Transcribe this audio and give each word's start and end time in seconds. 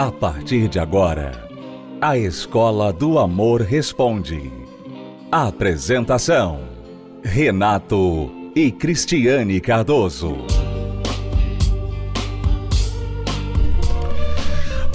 A 0.00 0.10
partir 0.10 0.66
de 0.66 0.78
agora, 0.78 1.46
a 2.00 2.16
Escola 2.16 2.90
do 2.90 3.18
Amor 3.18 3.60
Responde. 3.60 4.50
Apresentação: 5.30 6.66
Renato 7.22 8.32
e 8.56 8.72
Cristiane 8.72 9.60
Cardoso. 9.60 10.38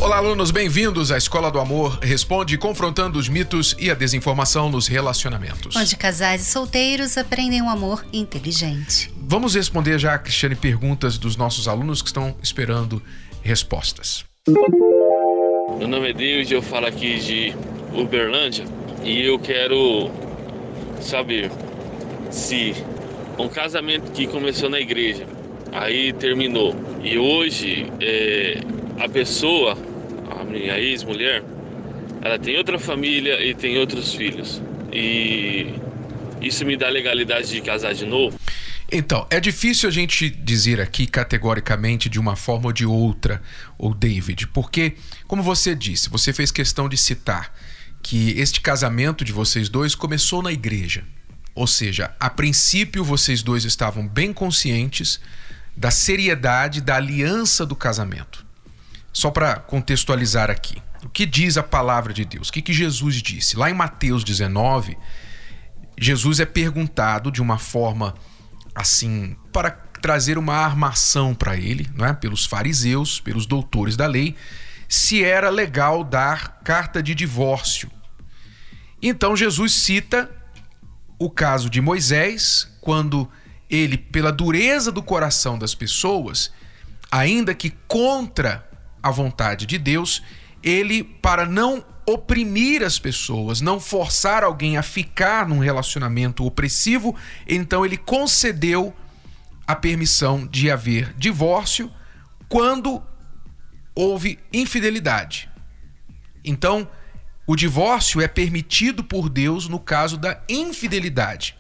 Olá, 0.01 0.17
alunos, 0.17 0.49
bem-vindos 0.49 1.11
à 1.11 1.19
Escola 1.19 1.51
do 1.51 1.59
Amor 1.59 1.99
Responde, 2.01 2.57
confrontando 2.57 3.19
os 3.19 3.29
mitos 3.29 3.75
e 3.77 3.91
a 3.91 3.93
desinformação 3.93 4.71
nos 4.71 4.87
relacionamentos. 4.87 5.75
Onde 5.75 5.95
casais 5.95 6.41
e 6.41 6.45
solteiros 6.45 7.15
aprendem 7.15 7.61
um 7.61 7.69
amor 7.69 8.03
inteligente. 8.11 9.13
Vamos 9.15 9.53
responder 9.53 9.99
já, 9.99 10.17
Cristiane, 10.17 10.55
perguntas 10.55 11.19
dos 11.19 11.37
nossos 11.37 11.67
alunos 11.67 12.01
que 12.01 12.07
estão 12.07 12.35
esperando 12.41 12.99
respostas. 13.43 14.25
Meu 15.77 15.89
nome 15.89 16.09
é 16.09 16.13
Deus, 16.13 16.49
eu 16.49 16.61
falo 16.61 16.85
aqui 16.85 17.19
de 17.19 17.53
Uberlândia 17.93 18.63
e 19.03 19.21
eu 19.25 19.37
quero 19.37 20.09
saber 21.01 21.51
se 22.31 22.73
um 23.37 23.49
casamento 23.49 24.09
que 24.13 24.25
começou 24.25 24.69
na 24.69 24.79
igreja, 24.79 25.25
aí 25.73 26.13
terminou 26.13 26.73
e 27.03 27.17
hoje 27.17 27.87
é, 27.99 28.57
a 28.97 29.09
pessoa, 29.09 29.77
a 30.39 30.45
minha 30.45 30.79
ex-mulher, 30.79 31.43
ela 32.21 32.39
tem 32.39 32.57
outra 32.57 32.79
família 32.79 33.45
e 33.45 33.53
tem 33.53 33.77
outros 33.77 34.13
filhos 34.13 34.61
e 34.93 35.73
isso 36.41 36.65
me 36.65 36.77
dá 36.77 36.87
legalidade 36.87 37.49
de 37.49 37.59
casar 37.59 37.93
de 37.93 38.05
novo? 38.05 38.39
Então, 38.91 39.25
é 39.31 39.39
difícil 39.39 39.89
a 39.89 39.91
gente 39.91 40.29
dizer 40.29 40.79
aqui 40.79 41.07
categoricamente 41.07 42.07
de 42.07 42.19
uma 42.19 42.35
forma 42.35 42.67
ou 42.67 42.73
de 42.73 42.85
outra, 42.85 43.41
o 43.77 43.93
David, 43.93 44.47
porque, 44.47 44.95
como 45.27 45.41
você 45.41 45.73
disse, 45.73 46.09
você 46.09 46.31
fez 46.31 46.51
questão 46.51 46.87
de 46.87 46.95
citar 46.95 47.51
que 48.03 48.39
este 48.39 48.61
casamento 48.61 49.25
de 49.25 49.33
vocês 49.33 49.69
dois 49.69 49.95
começou 49.95 50.43
na 50.43 50.51
igreja. 50.51 51.03
Ou 51.55 51.65
seja, 51.65 52.13
a 52.19 52.29
princípio 52.29 53.03
vocês 53.03 53.41
dois 53.41 53.63
estavam 53.63 54.07
bem 54.07 54.31
conscientes 54.31 55.19
da 55.75 55.89
seriedade 55.89 56.81
da 56.81 56.97
aliança 56.97 57.65
do 57.65 57.75
casamento. 57.75 58.45
Só 59.11 59.31
para 59.31 59.55
contextualizar 59.55 60.51
aqui, 60.51 60.77
o 61.03 61.09
que 61.09 61.25
diz 61.25 61.57
a 61.57 61.63
palavra 61.63 62.13
de 62.13 62.25
Deus? 62.25 62.49
O 62.49 62.53
que, 62.53 62.61
que 62.61 62.73
Jesus 62.73 63.15
disse? 63.15 63.57
Lá 63.57 63.71
em 63.71 63.73
Mateus 63.73 64.23
19, 64.23 64.97
Jesus 65.97 66.39
é 66.39 66.45
perguntado 66.45 67.31
de 67.31 67.41
uma 67.41 67.57
forma 67.57 68.13
assim, 68.75 69.35
para 69.51 69.71
trazer 69.71 70.37
uma 70.37 70.53
armação 70.53 71.33
para 71.33 71.55
ele, 71.55 71.89
não 71.95 72.05
é? 72.05 72.13
pelos 72.13 72.45
fariseus, 72.45 73.19
pelos 73.19 73.45
doutores 73.45 73.95
da 73.95 74.05
lei, 74.05 74.35
se 74.87 75.23
era 75.23 75.49
legal 75.49 76.03
dar 76.03 76.59
carta 76.63 77.01
de 77.01 77.15
divórcio. 77.15 77.89
Então 79.01 79.35
Jesus 79.35 79.73
cita 79.73 80.29
o 81.17 81.29
caso 81.29 81.69
de 81.69 81.81
Moisés, 81.81 82.67
quando 82.81 83.29
ele, 83.69 83.97
pela 83.97 84.31
dureza 84.31 84.91
do 84.91 85.01
coração 85.01 85.57
das 85.57 85.73
pessoas, 85.73 86.51
ainda 87.11 87.55
que 87.55 87.71
contra 87.87 88.67
a 89.01 89.09
vontade 89.09 89.65
de 89.65 89.77
Deus, 89.77 90.21
ele, 90.61 91.03
para 91.03 91.45
não 91.45 91.83
oprimir 92.05 92.83
as 92.83 92.99
pessoas, 92.99 93.61
não 93.61 93.79
forçar 93.79 94.43
alguém 94.43 94.77
a 94.77 94.83
ficar 94.83 95.47
num 95.47 95.59
relacionamento 95.59 96.45
opressivo, 96.45 97.15
então 97.47 97.85
ele 97.85 97.97
concedeu 97.97 98.93
a 99.67 99.75
permissão 99.75 100.45
de 100.45 100.69
haver 100.69 101.13
divórcio 101.17 101.91
quando 102.47 103.01
houve 103.95 104.37
infidelidade. 104.53 105.49
Então, 106.43 106.87
o 107.47 107.55
divórcio 107.55 108.21
é 108.21 108.27
permitido 108.27 109.03
por 109.03 109.29
Deus 109.29 109.67
no 109.67 109.79
caso 109.79 110.17
da 110.17 110.41
infidelidade. 110.47 111.55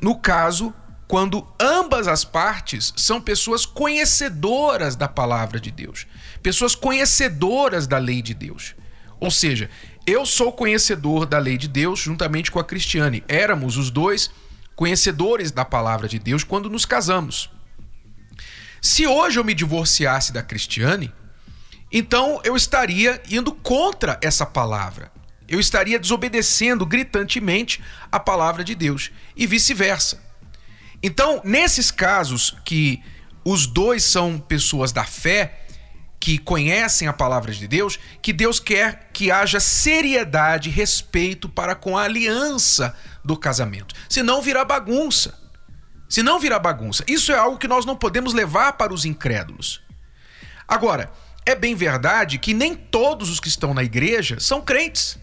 No 0.00 0.18
caso, 0.18 0.74
quando 1.06 1.46
ambas 1.58 2.06
as 2.06 2.24
partes 2.24 2.92
são 2.96 3.20
pessoas 3.20 3.64
conhecedoras 3.64 4.94
da 4.94 5.08
palavra 5.08 5.58
de 5.58 5.70
Deus, 5.70 6.06
pessoas 6.42 6.74
conhecedoras 6.74 7.86
da 7.86 7.96
lei 7.96 8.20
de 8.20 8.34
Deus. 8.34 8.74
Ou 9.20 9.30
seja, 9.30 9.68
eu 10.06 10.24
sou 10.24 10.52
conhecedor 10.52 11.26
da 11.26 11.38
lei 11.38 11.58
de 11.58 11.68
Deus 11.68 12.00
juntamente 12.00 12.50
com 12.50 12.58
a 12.58 12.64
Cristiane. 12.64 13.24
Éramos 13.28 13.76
os 13.76 13.90
dois 13.90 14.30
conhecedores 14.74 15.50
da 15.50 15.64
palavra 15.64 16.08
de 16.08 16.18
Deus 16.18 16.44
quando 16.44 16.70
nos 16.70 16.84
casamos. 16.84 17.50
Se 18.80 19.06
hoje 19.06 19.38
eu 19.38 19.44
me 19.44 19.54
divorciasse 19.54 20.32
da 20.32 20.42
Cristiane, 20.42 21.12
então 21.90 22.40
eu 22.44 22.54
estaria 22.54 23.20
indo 23.28 23.52
contra 23.52 24.18
essa 24.22 24.46
palavra. 24.46 25.10
Eu 25.48 25.58
estaria 25.58 25.98
desobedecendo 25.98 26.86
gritantemente 26.86 27.82
a 28.12 28.20
palavra 28.20 28.62
de 28.62 28.74
Deus 28.74 29.10
e 29.34 29.46
vice-versa. 29.46 30.22
Então, 31.02 31.40
nesses 31.44 31.90
casos 31.90 32.56
que 32.64 33.02
os 33.44 33.66
dois 33.66 34.04
são 34.04 34.38
pessoas 34.38 34.92
da 34.92 35.04
fé, 35.04 35.66
que 36.20 36.38
conhecem 36.38 37.06
a 37.06 37.12
palavra 37.12 37.52
de 37.52 37.68
Deus, 37.68 37.98
que 38.20 38.32
Deus 38.32 38.58
quer 38.58 39.08
que 39.12 39.30
haja 39.30 39.60
seriedade, 39.60 40.70
respeito 40.70 41.48
para 41.48 41.74
com 41.74 41.96
a 41.96 42.02
aliança 42.02 42.94
do 43.24 43.36
casamento. 43.36 43.94
Senão 44.08 44.42
virá 44.42 44.64
bagunça. 44.64 45.38
Se 46.08 46.22
não 46.22 46.40
virar 46.40 46.58
bagunça. 46.58 47.04
Isso 47.06 47.32
é 47.32 47.36
algo 47.36 47.58
que 47.58 47.68
nós 47.68 47.84
não 47.84 47.94
podemos 47.94 48.32
levar 48.32 48.72
para 48.72 48.94
os 48.94 49.04
incrédulos. 49.04 49.82
Agora, 50.66 51.12
é 51.44 51.54
bem 51.54 51.74
verdade 51.74 52.38
que 52.38 52.54
nem 52.54 52.74
todos 52.74 53.30
os 53.30 53.40
que 53.40 53.48
estão 53.48 53.72
na 53.72 53.84
igreja 53.84 54.40
são 54.40 54.60
crentes. 54.60 55.18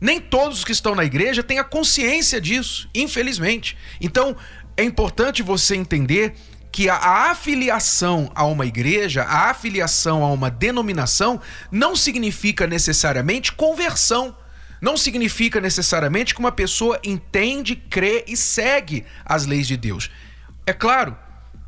Nem 0.00 0.20
todos 0.20 0.58
os 0.58 0.64
que 0.64 0.72
estão 0.72 0.94
na 0.94 1.04
igreja 1.04 1.42
têm 1.42 1.58
a 1.58 1.64
consciência 1.64 2.40
disso, 2.40 2.88
infelizmente. 2.94 3.76
Então, 4.00 4.36
é 4.76 4.82
importante 4.82 5.42
você 5.42 5.76
entender 5.76 6.34
que 6.72 6.88
a 6.88 7.30
afiliação 7.30 8.30
a 8.34 8.44
uma 8.44 8.64
igreja, 8.64 9.22
a 9.22 9.50
afiliação 9.50 10.24
a 10.24 10.28
uma 10.32 10.50
denominação, 10.50 11.40
não 11.70 11.96
significa 11.96 12.66
necessariamente 12.66 13.52
conversão. 13.52 14.36
Não 14.80 14.96
significa 14.96 15.60
necessariamente 15.60 16.34
que 16.34 16.40
uma 16.40 16.52
pessoa 16.52 16.98
entende, 17.04 17.76
crê 17.76 18.24
e 18.26 18.36
segue 18.36 19.04
as 19.24 19.44
leis 19.44 19.66
de 19.66 19.76
Deus. 19.76 20.10
É 20.66 20.72
claro, 20.72 21.16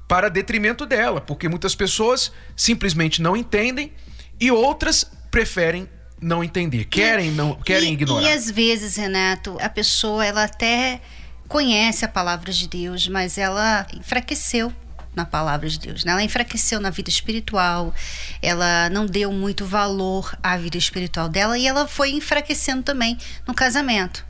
para 0.09 0.31
detrimento 0.31 0.87
dela, 0.87 1.21
porque 1.21 1.49
muitas 1.49 1.75
pessoas 1.75 2.33
simplesmente 2.57 3.21
não 3.21 3.37
entendem 3.37 3.93
e 4.41 4.51
outras 4.51 5.11
preferem 5.31 5.89
não 6.21 6.43
entender, 6.45 6.85
querem 6.85 7.33
não 7.33 7.55
querem 7.55 7.91
e, 7.91 7.93
ignorar. 7.95 8.23
E 8.23 8.33
às 8.33 8.51
vezes, 8.51 8.97
Renato, 8.97 9.59
a 9.61 9.69
pessoa 9.69 10.25
ela 10.25 10.45
até 10.45 11.01
conhece 11.49 12.05
a 12.05 12.09
palavra 12.09 12.53
de 12.53 12.69
Deus, 12.69 13.09
mas 13.09 13.37
ela 13.37 13.87
enfraqueceu 13.93 14.73
na 15.15 15.25
palavra 15.25 15.69
de 15.69 15.79
Deus. 15.79 16.05
Né? 16.05 16.13
Ela 16.13 16.23
enfraqueceu 16.23 16.81
na 16.81 16.91
vida 16.91 17.11
espiritual, 17.11 17.95
ela 18.41 18.89
não 18.91 19.07
deu 19.07 19.33
muito 19.33 19.65
valor 19.65 20.37
à 20.43 20.57
vida 20.57 20.79
espiritual 20.79 21.29
dela 21.29 21.59
e 21.59 21.67
ela 21.67 21.87
foi 21.87 22.11
enfraquecendo 22.13 22.83
também 22.83 23.19
no 23.47 23.55
casamento. 23.55 24.25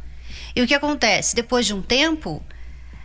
E 0.54 0.62
o 0.62 0.66
que 0.66 0.74
acontece? 0.74 1.34
Depois 1.34 1.66
de 1.66 1.74
um 1.74 1.80
tempo, 1.80 2.42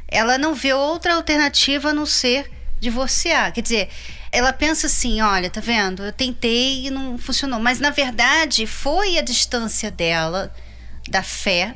ela 0.08 0.38
não 0.38 0.54
vê 0.54 0.74
outra 0.74 1.16
alternativa 1.16 1.90
a 1.90 1.94
não 1.94 2.06
ser 2.06 2.52
divorciar. 2.80 3.54
Quer 3.54 3.62
dizer, 3.62 3.90
ela 4.32 4.52
pensa 4.52 4.88
assim: 4.88 5.22
olha, 5.22 5.50
tá 5.50 5.62
vendo? 5.62 6.04
Eu 6.04 6.12
tentei 6.12 6.88
e 6.88 6.90
não 6.90 7.18
funcionou. 7.18 7.60
Mas 7.60 7.80
na 7.80 7.90
verdade, 7.90 8.68
foi 8.68 9.18
a 9.18 9.22
distância 9.22 9.90
dela, 9.90 10.54
da 11.10 11.24
fé, 11.24 11.76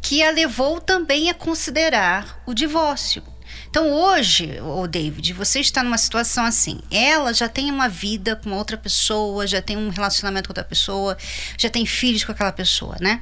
que 0.00 0.22
a 0.22 0.30
levou 0.30 0.80
também 0.80 1.30
a 1.30 1.34
considerar 1.34 2.42
o 2.46 2.54
divórcio. 2.54 3.22
Então 3.70 3.92
hoje, 3.92 4.60
o 4.62 4.86
David, 4.86 5.32
você 5.34 5.60
está 5.60 5.82
numa 5.82 5.98
situação 5.98 6.44
assim. 6.44 6.80
Ela 6.90 7.32
já 7.34 7.48
tem 7.48 7.70
uma 7.70 7.88
vida 7.88 8.34
com 8.36 8.50
outra 8.52 8.76
pessoa, 8.76 9.46
já 9.46 9.60
tem 9.60 9.76
um 9.76 9.90
relacionamento 9.90 10.48
com 10.48 10.52
outra 10.52 10.64
pessoa, 10.64 11.16
já 11.56 11.68
tem 11.68 11.84
filhos 11.84 12.24
com 12.24 12.32
aquela 12.32 12.52
pessoa, 12.52 12.96
né? 13.00 13.20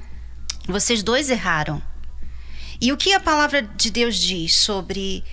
Vocês 0.69 1.03
dois 1.03 1.31
erraram. 1.31 1.83
E 2.81 2.93
o 2.93 2.97
que 2.97 3.13
a 3.13 3.21
palavra 3.21 3.63
de 3.63 3.91
Deus 3.91 4.17
diz 4.17 4.55
sobre 4.55 5.25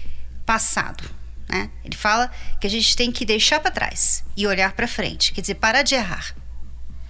passado? 0.46 1.04
Né? 1.48 1.70
Ele 1.84 1.96
fala 1.96 2.32
que 2.60 2.66
a 2.66 2.70
gente 2.70 2.96
tem 2.96 3.12
que 3.12 3.26
deixar 3.26 3.60
para 3.60 3.72
trás 3.72 4.24
e 4.36 4.48
olhar 4.48 4.74
para 4.74 4.88
frente, 4.88 5.34
quer 5.34 5.42
dizer, 5.42 5.56
parar 5.56 5.84
de 5.84 5.94
errar. 5.94 6.34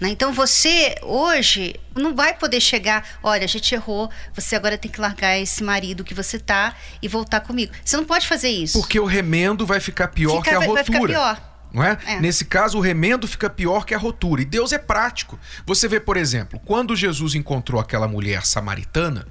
Né? 0.04 0.10
Então 0.10 0.34
você 0.34 0.96
hoje 1.02 1.76
não 1.96 2.14
vai 2.14 2.34
poder 2.34 2.60
chegar, 2.60 3.08
olha, 3.24 3.46
a 3.46 3.48
gente 3.48 3.74
errou, 3.74 4.12
você 4.36 4.54
agora 4.54 4.78
tem 4.78 4.92
que 4.92 5.00
largar 5.00 5.40
esse 5.40 5.64
marido 5.64 6.04
que 6.04 6.14
você 6.14 6.38
tá 6.38 6.76
e 7.02 7.08
voltar 7.08 7.40
comigo. 7.40 7.72
Você 7.86 7.96
não 7.96 8.04
pode 8.04 8.28
fazer 8.28 8.50
isso. 8.50 8.78
Porque 8.78 9.00
o 9.00 9.06
remendo 9.06 9.66
vai 9.66 9.80
ficar 9.80 10.10
pior 10.10 10.40
Fica, 10.40 10.50
que 10.50 10.56
a 10.58 10.60
vai, 10.60 10.68
rotura. 10.68 10.84
Vai 10.84 10.94
ficar 10.94 11.08
pior. 11.08 11.54
Não 11.72 11.82
é? 11.82 11.98
É. 12.06 12.20
Nesse 12.20 12.44
caso, 12.44 12.78
o 12.78 12.82
remendo 12.82 13.26
fica 13.30 13.50
pior 13.50 13.86
que 13.86 13.94
a 13.94 13.98
rotura. 13.98 14.42
E 14.42 14.46
Deus 14.46 14.74
é 14.74 14.78
prático. 14.78 15.40
Você 15.66 15.88
vê, 15.88 16.02
por 16.02 16.18
exemplo, 16.18 16.60
quando 16.66 16.98
Jesus 16.98 17.34
encontrou 17.34 17.80
aquela 17.80 18.06
mulher 18.06 18.46
samaritana, 18.46 19.26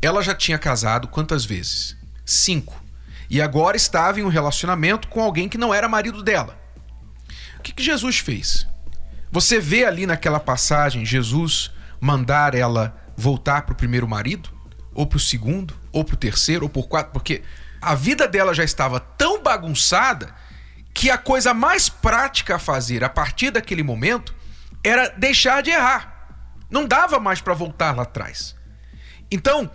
ela 0.00 0.22
já 0.22 0.34
tinha 0.34 0.58
casado 0.58 1.08
quantas 1.08 1.44
vezes? 1.44 1.94
Cinco. 2.24 2.82
E 3.28 3.42
agora 3.42 3.76
estava 3.76 4.18
em 4.18 4.22
um 4.22 4.28
relacionamento 4.28 5.08
com 5.08 5.20
alguém 5.20 5.46
que 5.46 5.58
não 5.58 5.74
era 5.74 5.86
marido 5.86 6.22
dela. 6.22 6.58
O 7.58 7.62
que, 7.62 7.74
que 7.74 7.82
Jesus 7.82 8.18
fez? 8.18 8.66
Você 9.30 9.58
vê 9.60 9.84
ali 9.84 10.06
naquela 10.06 10.40
passagem 10.40 11.04
Jesus 11.04 11.70
mandar 12.00 12.54
ela 12.54 12.96
voltar 13.16 13.62
para 13.62 13.72
o 13.72 13.76
primeiro 13.76 14.08
marido? 14.08 14.50
Ou 14.94 15.06
para 15.06 15.16
o 15.16 15.20
segundo? 15.20 15.74
Ou 15.92 16.04
para 16.04 16.14
o 16.14 16.18
terceiro? 16.18 16.64
Ou 16.64 16.68
por 16.68 16.88
quatro? 16.88 17.12
Porque 17.12 17.42
a 17.80 17.94
vida 17.94 18.26
dela 18.26 18.54
já 18.54 18.64
estava 18.64 18.98
tão 18.98 19.42
bagunçada 19.42 20.34
que 20.94 21.10
a 21.10 21.18
coisa 21.18 21.52
mais 21.52 21.88
prática 21.88 22.56
a 22.56 22.58
fazer 22.58 23.04
a 23.04 23.08
partir 23.08 23.50
daquele 23.50 23.82
momento 23.82 24.34
era 24.82 25.08
deixar 25.10 25.62
de 25.62 25.70
errar. 25.70 26.16
Não 26.70 26.86
dava 26.86 27.20
mais 27.20 27.40
para 27.40 27.54
voltar 27.54 27.94
lá 27.94 28.04
atrás. 28.04 28.56
Então, 29.30 29.70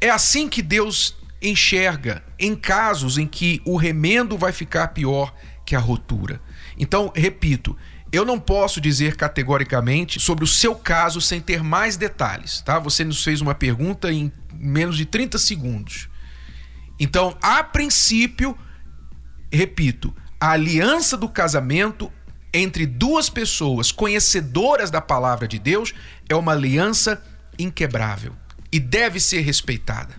é 0.00 0.08
assim 0.10 0.48
que 0.48 0.62
Deus 0.62 1.16
enxerga 1.40 2.22
em 2.38 2.54
casos 2.54 3.18
em 3.18 3.26
que 3.26 3.60
o 3.64 3.76
remendo 3.76 4.38
vai 4.38 4.52
ficar 4.52 4.88
pior 4.88 5.34
que 5.66 5.74
a 5.74 5.80
rotura. 5.80 6.40
Então, 6.78 7.12
repito, 7.14 7.76
eu 8.12 8.26
não 8.26 8.38
posso 8.38 8.80
dizer 8.80 9.16
categoricamente 9.16 10.20
sobre 10.20 10.44
o 10.44 10.46
seu 10.46 10.74
caso 10.74 11.20
sem 11.20 11.40
ter 11.40 11.62
mais 11.62 11.96
detalhes, 11.96 12.60
tá? 12.60 12.78
Você 12.78 13.04
nos 13.04 13.24
fez 13.24 13.40
uma 13.40 13.54
pergunta 13.54 14.12
em 14.12 14.30
menos 14.52 14.98
de 14.98 15.06
30 15.06 15.38
segundos. 15.38 16.10
Então, 17.00 17.36
a 17.40 17.64
princípio, 17.64 18.56
repito, 19.50 20.14
a 20.38 20.50
aliança 20.50 21.16
do 21.16 21.28
casamento 21.28 22.12
entre 22.52 22.84
duas 22.84 23.30
pessoas 23.30 23.90
conhecedoras 23.90 24.90
da 24.90 25.00
palavra 25.00 25.48
de 25.48 25.58
Deus 25.58 25.94
é 26.28 26.36
uma 26.36 26.52
aliança 26.52 27.22
inquebrável 27.58 28.34
e 28.70 28.78
deve 28.78 29.18
ser 29.20 29.40
respeitada. 29.40 30.14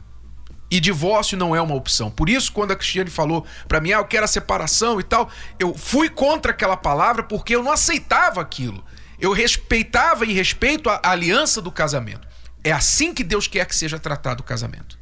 E 0.74 0.80
divórcio 0.80 1.38
não 1.38 1.56
é 1.56 1.62
uma 1.62 1.76
opção. 1.76 2.10
Por 2.10 2.28
isso, 2.28 2.52
quando 2.52 2.72
a 2.72 2.76
Cristiane 2.76 3.12
falou 3.12 3.46
para 3.68 3.80
mim, 3.80 3.92
ah, 3.92 3.98
eu 3.98 4.06
quero 4.06 4.26
a 4.26 4.28
separação 4.28 5.00
e 5.00 5.04
tal, 5.04 5.30
eu 5.60 5.76
fui 5.76 6.10
contra 6.10 6.52
aquela 6.52 6.76
palavra 6.76 7.22
porque 7.22 7.56
eu 7.56 7.62
não 7.62 7.72
aceitava 7.72 8.42
aquilo. 8.42 8.84
Eu 9.20 9.34
respeitava 9.34 10.26
e 10.26 10.34
respeito 10.34 10.90
a 10.90 11.00
aliança 11.04 11.62
do 11.62 11.72
casamento. 11.72 12.28
É 12.64 12.72
assim 12.72 13.14
que 13.14 13.24
Deus 13.24 13.48
quer 13.48 13.68
que 13.68 13.76
seja 13.76 14.00
tratado 14.00 14.42
o 14.42 14.44
casamento. 14.44 14.98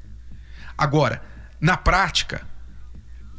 Agora, 0.77 1.23
na 1.57 1.77
prática, 1.77 2.45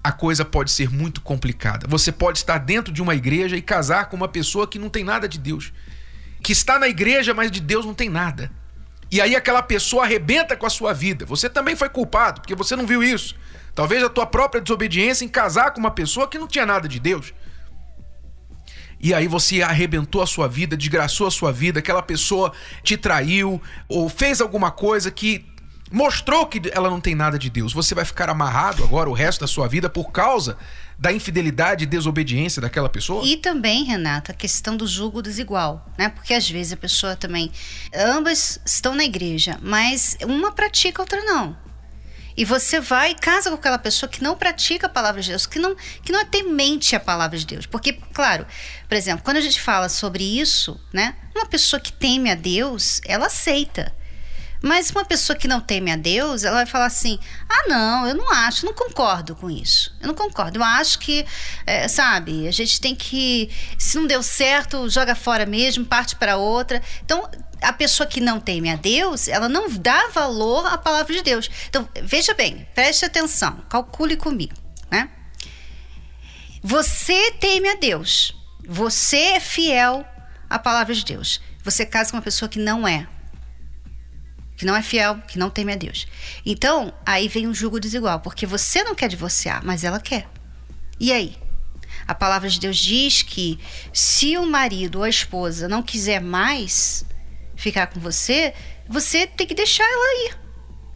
a 0.02 0.10
coisa 0.10 0.42
pode 0.42 0.70
ser 0.70 0.88
muito 0.88 1.20
complicada. 1.20 1.86
Você 1.86 2.10
pode 2.10 2.38
estar 2.38 2.56
dentro 2.56 2.94
de 2.94 3.02
uma 3.02 3.14
igreja 3.14 3.58
e 3.58 3.60
casar 3.60 4.06
com 4.06 4.16
uma 4.16 4.26
pessoa 4.26 4.66
que 4.66 4.78
não 4.78 4.88
tem 4.88 5.04
nada 5.04 5.28
de 5.28 5.38
Deus. 5.38 5.70
Que 6.42 6.52
está 6.52 6.78
na 6.78 6.88
igreja, 6.88 7.34
mas 7.34 7.50
de 7.50 7.60
Deus 7.60 7.84
não 7.84 7.92
tem 7.92 8.08
nada. 8.08 8.50
E 9.12 9.20
aí 9.20 9.36
aquela 9.36 9.62
pessoa 9.62 10.04
arrebenta 10.04 10.56
com 10.56 10.64
a 10.64 10.70
sua 10.70 10.94
vida. 10.94 11.26
Você 11.26 11.50
também 11.50 11.76
foi 11.76 11.90
culpado, 11.90 12.40
porque 12.40 12.54
você 12.54 12.74
não 12.74 12.86
viu 12.86 13.02
isso. 13.02 13.36
Talvez 13.74 14.02
a 14.02 14.08
tua 14.08 14.24
própria 14.24 14.62
desobediência 14.62 15.22
em 15.22 15.28
casar 15.28 15.72
com 15.72 15.80
uma 15.80 15.90
pessoa 15.90 16.26
que 16.26 16.38
não 16.38 16.48
tinha 16.48 16.64
nada 16.64 16.88
de 16.88 16.98
Deus. 16.98 17.34
E 18.98 19.12
aí 19.12 19.28
você 19.28 19.60
arrebentou 19.60 20.22
a 20.22 20.26
sua 20.26 20.48
vida, 20.48 20.78
desgraçou 20.78 21.26
a 21.26 21.30
sua 21.30 21.52
vida, 21.52 21.80
aquela 21.80 22.02
pessoa 22.02 22.52
te 22.82 22.96
traiu 22.96 23.60
ou 23.86 24.08
fez 24.08 24.40
alguma 24.40 24.70
coisa 24.70 25.10
que 25.10 25.44
mostrou 25.92 26.46
que 26.46 26.60
ela 26.72 26.88
não 26.88 27.00
tem 27.00 27.14
nada 27.14 27.38
de 27.38 27.50
Deus. 27.50 27.72
Você 27.72 27.94
vai 27.94 28.04
ficar 28.04 28.30
amarrado 28.30 28.82
agora 28.82 29.10
o 29.10 29.12
resto 29.12 29.40
da 29.40 29.46
sua 29.46 29.68
vida 29.68 29.88
por 29.90 30.10
causa 30.10 30.56
da 30.98 31.12
infidelidade 31.12 31.84
e 31.84 31.86
desobediência 31.86 32.62
daquela 32.62 32.88
pessoa? 32.88 33.24
E 33.24 33.36
também, 33.36 33.84
Renata, 33.84 34.32
a 34.32 34.34
questão 34.34 34.76
do 34.76 34.86
julgo 34.86 35.20
desigual, 35.20 35.86
né? 35.98 36.08
Porque 36.08 36.32
às 36.32 36.48
vezes 36.48 36.72
a 36.72 36.76
pessoa 36.76 37.14
também. 37.14 37.52
Ambas 37.94 38.58
estão 38.64 38.94
na 38.94 39.04
igreja, 39.04 39.58
mas 39.62 40.16
uma 40.24 40.52
pratica, 40.52 41.02
a 41.02 41.04
outra 41.04 41.22
não. 41.22 41.56
E 42.34 42.44
você 42.44 42.80
vai 42.80 43.10
e 43.10 43.14
casa 43.14 43.50
com 43.50 43.56
aquela 43.56 43.78
pessoa 43.78 44.08
que 44.08 44.22
não 44.22 44.36
pratica 44.36 44.86
a 44.86 44.90
palavra 44.90 45.20
de 45.20 45.28
Deus, 45.28 45.44
que 45.44 45.58
não, 45.58 45.76
que 46.02 46.12
não 46.12 46.20
é 46.20 46.24
temente 46.24 46.96
a 46.96 47.00
palavra 47.00 47.36
de 47.36 47.46
Deus. 47.46 47.66
Porque, 47.66 47.92
claro, 48.14 48.46
por 48.88 48.94
exemplo, 48.96 49.22
quando 49.22 49.36
a 49.36 49.40
gente 49.40 49.60
fala 49.60 49.88
sobre 49.88 50.24
isso, 50.24 50.80
né? 50.92 51.14
Uma 51.34 51.46
pessoa 51.46 51.78
que 51.78 51.92
teme 51.92 52.30
a 52.30 52.34
Deus, 52.34 53.00
ela 53.04 53.26
aceita. 53.26 53.94
Mas 54.62 54.90
uma 54.90 55.04
pessoa 55.04 55.36
que 55.36 55.48
não 55.48 55.60
teme 55.60 55.90
a 55.90 55.96
Deus, 55.96 56.44
ela 56.44 56.58
vai 56.58 56.66
falar 56.66 56.86
assim: 56.86 57.18
ah, 57.48 57.68
não, 57.68 58.06
eu 58.06 58.14
não 58.14 58.30
acho, 58.32 58.64
não 58.64 58.72
concordo 58.72 59.34
com 59.34 59.50
isso. 59.50 59.92
Eu 60.00 60.06
não 60.06 60.14
concordo. 60.14 60.58
Eu 60.58 60.62
acho 60.62 61.00
que, 61.00 61.26
é, 61.66 61.88
sabe, 61.88 62.46
a 62.46 62.52
gente 62.52 62.80
tem 62.80 62.94
que. 62.94 63.50
Se 63.76 63.96
não 63.96 64.06
deu 64.06 64.22
certo, 64.22 64.88
joga 64.88 65.16
fora 65.16 65.44
mesmo, 65.44 65.84
parte 65.84 66.14
para 66.14 66.36
outra. 66.36 66.80
Então, 67.04 67.28
a 67.60 67.72
pessoa 67.72 68.06
que 68.06 68.20
não 68.20 68.38
teme 68.38 68.70
a 68.70 68.76
Deus, 68.76 69.26
ela 69.26 69.48
não 69.48 69.68
dá 69.68 70.08
valor 70.08 70.64
à 70.66 70.78
palavra 70.78 71.12
de 71.12 71.22
Deus. 71.22 71.50
Então, 71.68 71.88
veja 72.02 72.32
bem, 72.32 72.66
preste 72.74 73.04
atenção, 73.04 73.64
calcule 73.68 74.16
comigo, 74.16 74.54
né? 74.90 75.10
Você 76.62 77.32
teme 77.32 77.68
a 77.68 77.74
Deus. 77.74 78.36
Você 78.68 79.16
é 79.16 79.40
fiel 79.40 80.06
à 80.48 80.56
palavra 80.56 80.94
de 80.94 81.04
Deus. 81.04 81.40
Você 81.64 81.84
casa 81.84 82.12
com 82.12 82.16
uma 82.16 82.22
pessoa 82.22 82.48
que 82.48 82.60
não 82.60 82.86
é 82.86 83.08
que 84.56 84.64
não 84.64 84.76
é 84.76 84.82
fiel, 84.82 85.18
que 85.26 85.38
não 85.38 85.50
teme 85.50 85.72
a 85.72 85.76
Deus. 85.76 86.06
Então, 86.44 86.92
aí 87.04 87.28
vem 87.28 87.46
um 87.46 87.54
julgo 87.54 87.80
desigual, 87.80 88.20
porque 88.20 88.46
você 88.46 88.82
não 88.84 88.94
quer 88.94 89.08
divorciar, 89.08 89.64
mas 89.64 89.84
ela 89.84 90.00
quer. 90.00 90.28
E 91.00 91.12
aí? 91.12 91.36
A 92.06 92.14
palavra 92.14 92.48
de 92.48 92.58
Deus 92.58 92.76
diz 92.76 93.22
que 93.22 93.58
se 93.92 94.36
o 94.36 94.46
marido 94.46 94.98
ou 94.98 95.04
a 95.04 95.08
esposa 95.08 95.68
não 95.68 95.82
quiser 95.82 96.20
mais 96.20 97.04
ficar 97.56 97.86
com 97.88 98.00
você, 98.00 98.54
você 98.88 99.26
tem 99.26 99.46
que 99.46 99.54
deixar 99.54 99.84
ela 99.84 100.26
ir. 100.26 100.38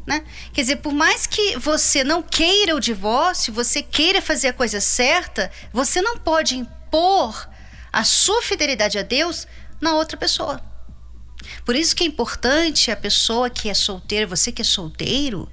Né? 0.07 0.25
Quer 0.53 0.61
dizer, 0.61 0.77
por 0.77 0.93
mais 0.93 1.27
que 1.27 1.59
você 1.59 2.05
não 2.05 2.23
queira 2.23 2.77
o 2.77 2.81
divórcio, 2.81 3.53
você 3.53 3.83
queira 3.83 4.23
fazer 4.23 4.49
a 4.49 4.53
coisa 4.53 4.81
certa, 4.81 5.51
você 5.73 6.01
não 6.01 6.17
pode 6.17 6.57
impor 6.57 7.49
a 7.93 8.05
sua 8.05 8.41
fidelidade 8.43 8.99
a 8.99 9.03
Deus 9.03 9.47
na 9.81 9.95
outra 9.95 10.17
pessoa. 10.17 10.61
Por 11.65 11.75
isso 11.75 11.95
que 11.95 12.05
é 12.05 12.07
importante 12.07 12.91
a 12.91 12.97
pessoa 12.97 13.51
que 13.51 13.69
é 13.69 13.75
solteira, 13.75 14.27
você 14.27 14.53
que 14.53 14.63
é 14.63 14.65
solteiro 14.65 15.51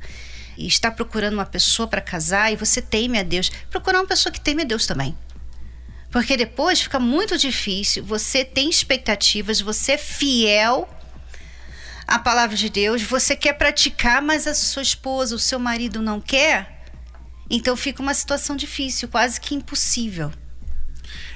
e 0.58 0.68
está 0.68 0.92
procurando 0.92 1.34
uma 1.34 1.46
pessoa 1.46 1.88
para 1.88 2.02
casar 2.02 2.52
e 2.52 2.56
você 2.56 2.82
teme 2.82 3.18
a 3.18 3.24
Deus, 3.24 3.50
procurar 3.70 4.00
uma 4.00 4.08
pessoa 4.08 4.32
que 4.32 4.40
teme 4.40 4.62
a 4.62 4.66
Deus 4.66 4.86
também. 4.86 5.18
Porque 6.12 6.38
depois 6.38 6.82
fica 6.82 7.00
muito 7.00 7.38
difícil, 7.38 8.04
você 8.04 8.46
tem 8.46 8.70
expectativas, 8.70 9.60
você 9.60 9.94
é 9.94 9.98
fiel 9.98 10.88
à 12.08 12.20
palavra 12.20 12.56
de 12.56 12.70
Deus, 12.70 13.02
você 13.02 13.36
quer 13.36 13.54
praticar, 13.54 14.22
mas 14.22 14.46
a 14.46 14.54
sua 14.54 14.84
esposa, 14.84 15.36
o 15.36 15.40
seu 15.40 15.58
marido 15.58 16.02
não 16.02 16.22
quer. 16.22 16.86
Então 17.50 17.76
fica 17.76 18.02
uma 18.02 18.14
situação 18.14 18.56
difícil, 18.56 19.08
quase 19.08 19.42
que 19.42 19.56
impossível. 19.56 20.32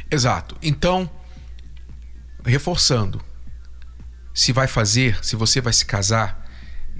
Exato. 0.09 0.55
Então, 0.61 1.09
reforçando, 2.45 3.23
se 4.37 4.53
vai 4.53 4.67
fazer, 4.67 5.17
se 5.25 5.35
você 5.35 5.59
vai 5.59 5.73
se 5.73 5.83
casar 5.83 6.47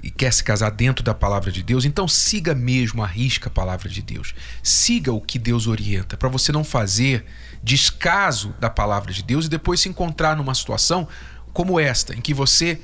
e 0.02 0.10
quer 0.10 0.32
se 0.32 0.42
casar 0.42 0.70
dentro 0.70 1.04
da 1.04 1.14
palavra 1.14 1.52
de 1.52 1.62
Deus, 1.62 1.84
então 1.84 2.08
siga 2.08 2.52
mesmo, 2.52 3.00
arrisca 3.00 3.46
a 3.46 3.52
palavra 3.52 3.88
de 3.88 4.02
Deus. 4.02 4.34
Siga 4.60 5.12
o 5.12 5.20
que 5.20 5.38
Deus 5.38 5.68
orienta, 5.68 6.16
para 6.16 6.28
você 6.28 6.50
não 6.50 6.64
fazer 6.64 7.24
descaso 7.62 8.52
da 8.58 8.68
palavra 8.68 9.12
de 9.12 9.22
Deus 9.22 9.46
e 9.46 9.48
depois 9.48 9.78
se 9.78 9.88
encontrar 9.88 10.36
numa 10.36 10.52
situação 10.52 11.06
como 11.52 11.78
esta, 11.78 12.12
em 12.12 12.20
que 12.20 12.34
você 12.34 12.80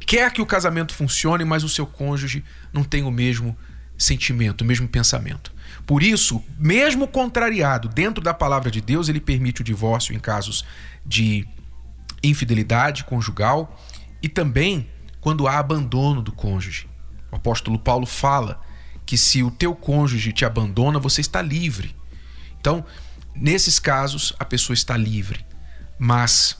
quer 0.00 0.32
que 0.32 0.42
o 0.42 0.46
casamento 0.46 0.92
funcione, 0.92 1.44
mas 1.44 1.62
o 1.62 1.68
seu 1.68 1.86
cônjuge 1.86 2.42
não 2.72 2.82
tem 2.82 3.04
o 3.04 3.12
mesmo 3.12 3.56
sentimento, 3.96 4.62
o 4.62 4.64
mesmo 4.64 4.88
pensamento. 4.88 5.52
Por 5.86 6.02
isso, 6.02 6.42
mesmo 6.58 7.06
contrariado 7.06 7.88
dentro 7.88 8.20
da 8.20 8.34
palavra 8.34 8.72
de 8.72 8.80
Deus, 8.80 9.08
ele 9.08 9.20
permite 9.20 9.60
o 9.60 9.64
divórcio 9.64 10.12
em 10.12 10.18
casos 10.18 10.64
de 11.06 11.46
infidelidade 12.26 13.04
conjugal 13.04 13.78
e 14.22 14.28
também 14.28 14.88
quando 15.20 15.46
há 15.46 15.58
abandono 15.58 16.22
do 16.22 16.32
cônjuge. 16.32 16.88
O 17.30 17.36
apóstolo 17.36 17.78
Paulo 17.78 18.06
fala 18.06 18.60
que 19.06 19.18
se 19.18 19.42
o 19.42 19.50
teu 19.50 19.74
cônjuge 19.74 20.32
te 20.32 20.44
abandona, 20.44 20.98
você 20.98 21.20
está 21.20 21.42
livre. 21.42 21.94
Então, 22.60 22.84
nesses 23.34 23.78
casos, 23.78 24.32
a 24.38 24.44
pessoa 24.44 24.74
está 24.74 24.96
livre, 24.96 25.44
mas 25.98 26.56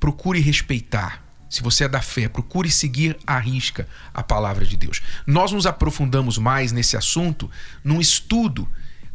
procure 0.00 0.40
respeitar. 0.40 1.22
Se 1.48 1.62
você 1.62 1.84
é 1.84 1.88
da 1.88 2.00
fé, 2.00 2.28
procure 2.28 2.70
seguir 2.70 3.16
à 3.26 3.38
risca 3.38 3.86
a 4.14 4.22
palavra 4.22 4.64
de 4.64 4.76
Deus. 4.76 5.02
Nós 5.26 5.52
nos 5.52 5.66
aprofundamos 5.66 6.38
mais 6.38 6.72
nesse 6.72 6.96
assunto 6.96 7.50
num 7.84 8.00
estudo 8.00 8.66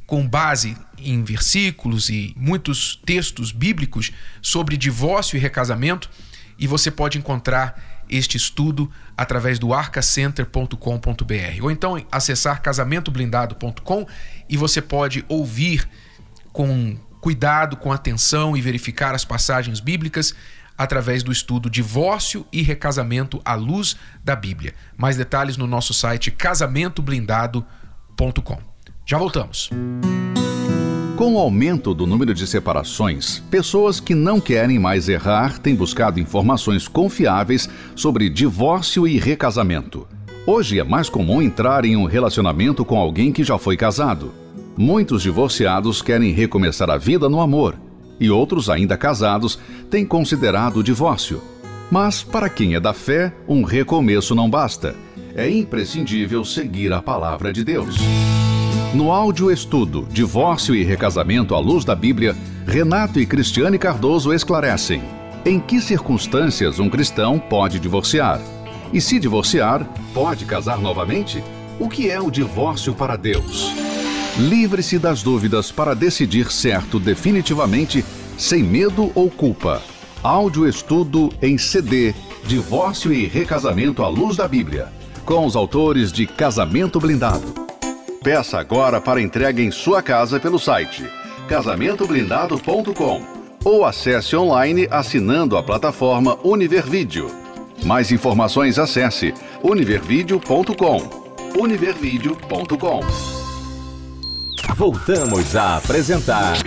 com 0.08 0.28
base 0.28 0.76
em 0.98 1.24
versículos 1.24 2.10
e 2.10 2.34
muitos 2.36 3.00
textos 3.06 3.52
bíblicos 3.52 4.12
sobre 4.42 4.76
divórcio 4.78 5.36
e 5.36 5.40
recasamento, 5.40 6.10
e 6.58 6.66
você 6.66 6.90
pode 6.90 7.20
encontrar 7.20 8.06
este 8.10 8.38
estudo 8.38 8.90
através 9.18 9.60
do 9.60 9.74
arcacenter.com.br 9.74 11.62
ou 11.62 11.70
então 11.70 12.02
acessar 12.10 12.62
casamentoblindado.com 12.62 14.08
e 14.48 14.56
você 14.56 14.82
pode 14.82 15.26
ouvir 15.28 15.90
com 16.54 16.96
cuidado, 17.20 17.76
com 17.76 17.92
atenção 17.92 18.56
e 18.56 18.62
verificar 18.62 19.14
as 19.14 19.26
passagens 19.26 19.82
bíblicas 19.82 20.34
através 20.78 21.22
do 21.22 21.34
estudo 21.34 21.70
Divórcio 21.70 22.48
e 22.52 22.62
Recasamento 22.62 23.42
à 23.44 23.56
Luz 23.56 23.98
da 24.24 24.38
Bíblia. 24.38 24.74
Mais 24.96 25.18
detalhes 25.18 25.58
no 25.58 25.68
nosso 25.68 25.94
site 25.94 26.32
casamentoblindado.com. 26.32 28.77
Já 29.10 29.18
voltamos. 29.18 29.70
Com 31.16 31.36
o 31.36 31.40
aumento 31.40 31.94
do 31.94 32.06
número 32.06 32.34
de 32.34 32.46
separações, 32.46 33.40
pessoas 33.50 34.02
que 34.02 34.14
não 34.14 34.42
querem 34.42 34.78
mais 34.78 35.08
errar 35.08 35.60
têm 35.60 35.74
buscado 35.74 36.20
informações 36.20 36.90
confiáveis 36.90 37.70
sobre 37.96 38.30
divórcio 38.30 39.08
e 39.08 39.18
recasamento. 39.18 40.06
Hoje 40.46 40.78
é 40.78 40.84
mais 40.84 41.08
comum 41.08 41.42
entrar 41.42 41.86
em 41.86 41.96
um 41.96 42.04
relacionamento 42.04 42.84
com 42.84 43.00
alguém 43.00 43.32
que 43.32 43.46
já 43.46 43.58
foi 43.58 43.78
casado. 43.78 44.34
Muitos 44.76 45.24
divorciados 45.24 46.02
querem 46.02 46.34
recomeçar 46.34 46.90
a 46.90 46.98
vida 46.98 47.30
no 47.30 47.40
amor, 47.40 47.80
e 48.20 48.30
outros, 48.30 48.70
ainda 48.70 48.98
casados, 48.98 49.58
têm 49.90 50.06
considerado 50.06 50.78
o 50.78 50.84
divórcio. 50.84 51.42
Mas, 51.90 52.24
para 52.24 52.50
quem 52.50 52.76
é 52.76 52.80
da 52.80 52.92
fé, 52.92 53.34
um 53.48 53.64
recomeço 53.64 54.36
não 54.36 54.50
basta. 54.50 54.94
É 55.34 55.50
imprescindível 55.50 56.44
seguir 56.44 56.92
a 56.92 57.02
palavra 57.02 57.54
de 57.54 57.64
Deus. 57.64 57.96
No 58.94 59.12
áudio 59.12 59.52
estudo 59.52 60.08
Divórcio 60.12 60.74
e 60.76 60.84
Recasamento 60.84 61.54
à 61.54 61.60
Luz 61.60 61.86
da 61.86 61.96
Bíblia, 61.96 62.36
Renato 62.66 63.20
e 63.20 63.26
Cristiane 63.26 63.78
Cardoso 63.78 64.34
esclarecem 64.34 65.18
em 65.48 65.60
que 65.60 65.80
circunstâncias 65.80 66.78
um 66.78 66.90
cristão 66.90 67.40
pode 67.40 67.80
divorciar. 67.80 68.42
E 68.92 69.00
se 69.00 69.20
divorciar, 69.20 69.88
pode 70.14 70.46
casar 70.46 70.80
novamente? 70.80 71.42
O 71.80 71.88
que 71.88 72.10
é 72.10 72.20
o 72.20 72.30
divórcio 72.30 72.94
para 72.94 73.16
Deus? 73.16 73.72
Livre-se 74.38 75.00
das 75.00 75.24
dúvidas 75.24 75.72
para 75.72 75.96
decidir 75.96 76.52
certo 76.52 77.00
definitivamente, 77.00 78.04
sem 78.38 78.62
medo 78.62 79.12
ou 79.16 79.30
culpa. 79.30 79.82
Áudio 80.22 80.68
estudo 80.68 81.32
em 81.42 81.58
CD 81.58 82.14
Divórcio 82.46 83.14
e 83.14 83.26
Recasamento 83.26 84.04
à 84.04 84.08
Luz 84.10 84.38
da 84.38 84.48
Bíblia, 84.48 84.88
com 85.26 85.46
os 85.46 85.56
autores 85.56 86.12
de 86.12 86.26
Casamento 86.26 87.00
Blindado. 87.00 87.67
Peça 88.28 88.60
agora 88.60 89.00
para 89.00 89.22
entrega 89.22 89.62
em 89.62 89.72
sua 89.72 90.02
casa 90.02 90.38
pelo 90.38 90.60
site 90.60 91.10
casamentoblindado.com 91.48 93.22
ou 93.64 93.86
acesse 93.86 94.36
online 94.36 94.86
assinando 94.92 95.56
a 95.56 95.64
plataforma 95.64 96.38
Univervídeo. 96.44 97.32
Mais 97.86 98.12
informações 98.12 98.78
acesse 98.78 99.34
univervideo.com. 99.64 101.58
univervideo.com. 101.58 103.00
Voltamos 104.76 105.56
a 105.56 105.78
apresentar 105.78 106.58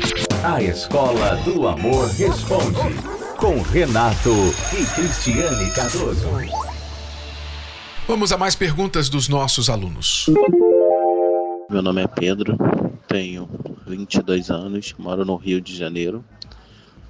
A 0.43 0.62
Escola 0.62 1.37
do 1.45 1.69
Amor 1.69 2.09
Responde 2.09 2.97
com 3.37 3.61
Renato 3.61 4.35
e 4.73 4.83
Cristiane 4.95 5.71
Cardoso. 5.73 6.26
Vamos 8.09 8.33
a 8.33 8.38
mais 8.38 8.57
perguntas 8.57 9.11
dos 9.11 9.29
nossos 9.29 9.69
alunos. 9.69 10.25
Meu 11.71 11.83
nome 11.83 12.03
é 12.03 12.09
Pedro, 12.09 12.59
tenho 13.07 13.49
22 13.87 14.50
anos, 14.50 14.93
moro 14.99 15.25
no 15.25 15.37
Rio 15.37 15.61
de 15.61 15.77
Janeiro. 15.77 16.25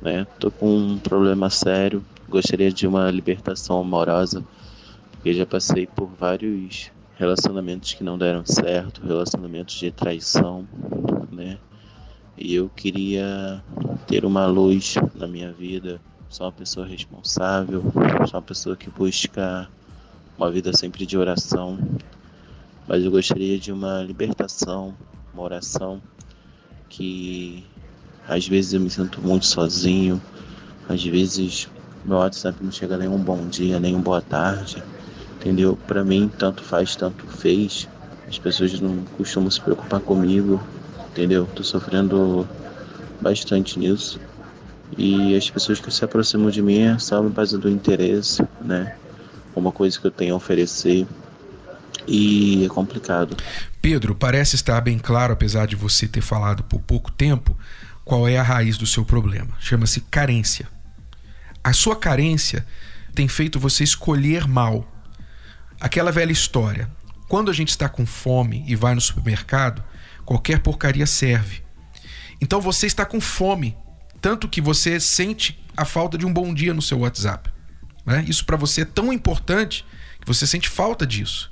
Né? 0.02 0.26
Tô 0.38 0.50
com 0.50 0.76
um 0.76 0.98
problema 0.98 1.48
sério, 1.48 2.04
gostaria 2.28 2.70
de 2.70 2.86
uma 2.86 3.10
libertação 3.10 3.80
amorosa, 3.80 4.44
porque 5.12 5.32
já 5.32 5.46
passei 5.46 5.86
por 5.86 6.08
vários 6.08 6.90
relacionamentos 7.16 7.94
que 7.94 8.04
não 8.04 8.18
deram 8.18 8.44
certo, 8.44 9.00
relacionamentos 9.00 9.76
de 9.76 9.90
traição, 9.90 10.68
né? 11.32 11.56
E 12.36 12.54
eu 12.54 12.68
queria 12.68 13.64
ter 14.06 14.26
uma 14.26 14.44
luz 14.44 14.96
na 15.14 15.26
minha 15.26 15.50
vida, 15.50 15.98
sou 16.28 16.44
uma 16.44 16.52
pessoa 16.52 16.86
responsável, 16.86 17.82
sou 18.28 18.38
uma 18.38 18.42
pessoa 18.42 18.76
que 18.76 18.90
busca 18.90 19.66
uma 20.36 20.50
vida 20.50 20.70
sempre 20.74 21.06
de 21.06 21.16
oração, 21.16 21.78
mas 22.90 23.04
eu 23.04 23.10
gostaria 23.12 23.56
de 23.56 23.70
uma 23.70 24.02
libertação, 24.02 24.96
uma 25.32 25.44
oração 25.44 26.02
que 26.88 27.64
às 28.28 28.48
vezes 28.48 28.72
eu 28.72 28.80
me 28.80 28.90
sinto 28.90 29.20
muito 29.20 29.46
sozinho, 29.46 30.20
às 30.88 31.00
vezes 31.04 31.68
meu 32.04 32.16
WhatsApp 32.16 32.58
não 32.60 32.72
chega 32.72 32.98
nem 32.98 33.06
um 33.06 33.16
bom 33.16 33.46
dia, 33.46 33.78
nem 33.78 33.94
um 33.94 34.00
boa 34.00 34.20
tarde, 34.20 34.82
entendeu? 35.36 35.78
Para 35.86 36.02
mim, 36.02 36.28
tanto 36.36 36.64
faz, 36.64 36.96
tanto 36.96 37.24
fez. 37.28 37.88
As 38.26 38.40
pessoas 38.40 38.80
não 38.80 39.04
costumam 39.16 39.52
se 39.52 39.60
preocupar 39.60 40.00
comigo, 40.00 40.60
entendeu? 41.12 41.48
Tô 41.54 41.62
sofrendo 41.62 42.44
bastante 43.20 43.78
nisso. 43.78 44.20
E 44.98 45.36
as 45.36 45.48
pessoas 45.48 45.78
que 45.78 45.92
se 45.92 46.04
aproximam 46.04 46.50
de 46.50 46.60
mim 46.60 46.98
são 46.98 47.28
em 47.28 47.30
base 47.30 47.56
do 47.56 47.70
interesse, 47.70 48.42
né? 48.60 48.96
Uma 49.54 49.70
coisa 49.70 49.96
que 49.96 50.08
eu 50.08 50.10
tenho 50.10 50.34
a 50.34 50.36
oferecer 50.36 51.06
e 52.06 52.64
é 52.64 52.68
complicado. 52.68 53.36
Pedro, 53.80 54.14
parece 54.14 54.56
estar 54.56 54.80
bem 54.80 54.98
claro, 54.98 55.32
apesar 55.32 55.66
de 55.66 55.76
você 55.76 56.06
ter 56.06 56.20
falado 56.20 56.62
por 56.64 56.80
pouco 56.80 57.10
tempo, 57.10 57.56
qual 58.04 58.26
é 58.26 58.36
a 58.36 58.42
raiz 58.42 58.76
do 58.76 58.86
seu 58.86 59.04
problema. 59.04 59.50
Chama-se 59.60 60.00
carência. 60.02 60.68
A 61.62 61.72
sua 61.72 61.96
carência 61.96 62.66
tem 63.14 63.28
feito 63.28 63.60
você 63.60 63.84
escolher 63.84 64.48
mal. 64.48 64.90
Aquela 65.80 66.10
velha 66.10 66.32
história. 66.32 66.90
Quando 67.28 67.50
a 67.50 67.54
gente 67.54 67.68
está 67.68 67.88
com 67.88 68.04
fome 68.04 68.64
e 68.66 68.74
vai 68.74 68.94
no 68.94 69.00
supermercado, 69.00 69.82
qualquer 70.24 70.60
porcaria 70.60 71.06
serve. 71.06 71.62
Então 72.40 72.60
você 72.60 72.86
está 72.86 73.04
com 73.04 73.20
fome, 73.20 73.76
tanto 74.20 74.48
que 74.48 74.60
você 74.60 74.98
sente 74.98 75.62
a 75.76 75.84
falta 75.84 76.18
de 76.18 76.26
um 76.26 76.32
bom 76.32 76.52
dia 76.52 76.74
no 76.74 76.82
seu 76.82 76.98
WhatsApp. 77.00 77.50
Né? 78.04 78.24
Isso 78.26 78.44
para 78.44 78.56
você 78.56 78.82
é 78.82 78.84
tão 78.84 79.12
importante 79.12 79.84
que 80.20 80.26
você 80.26 80.46
sente 80.46 80.68
falta 80.68 81.06
disso. 81.06 81.50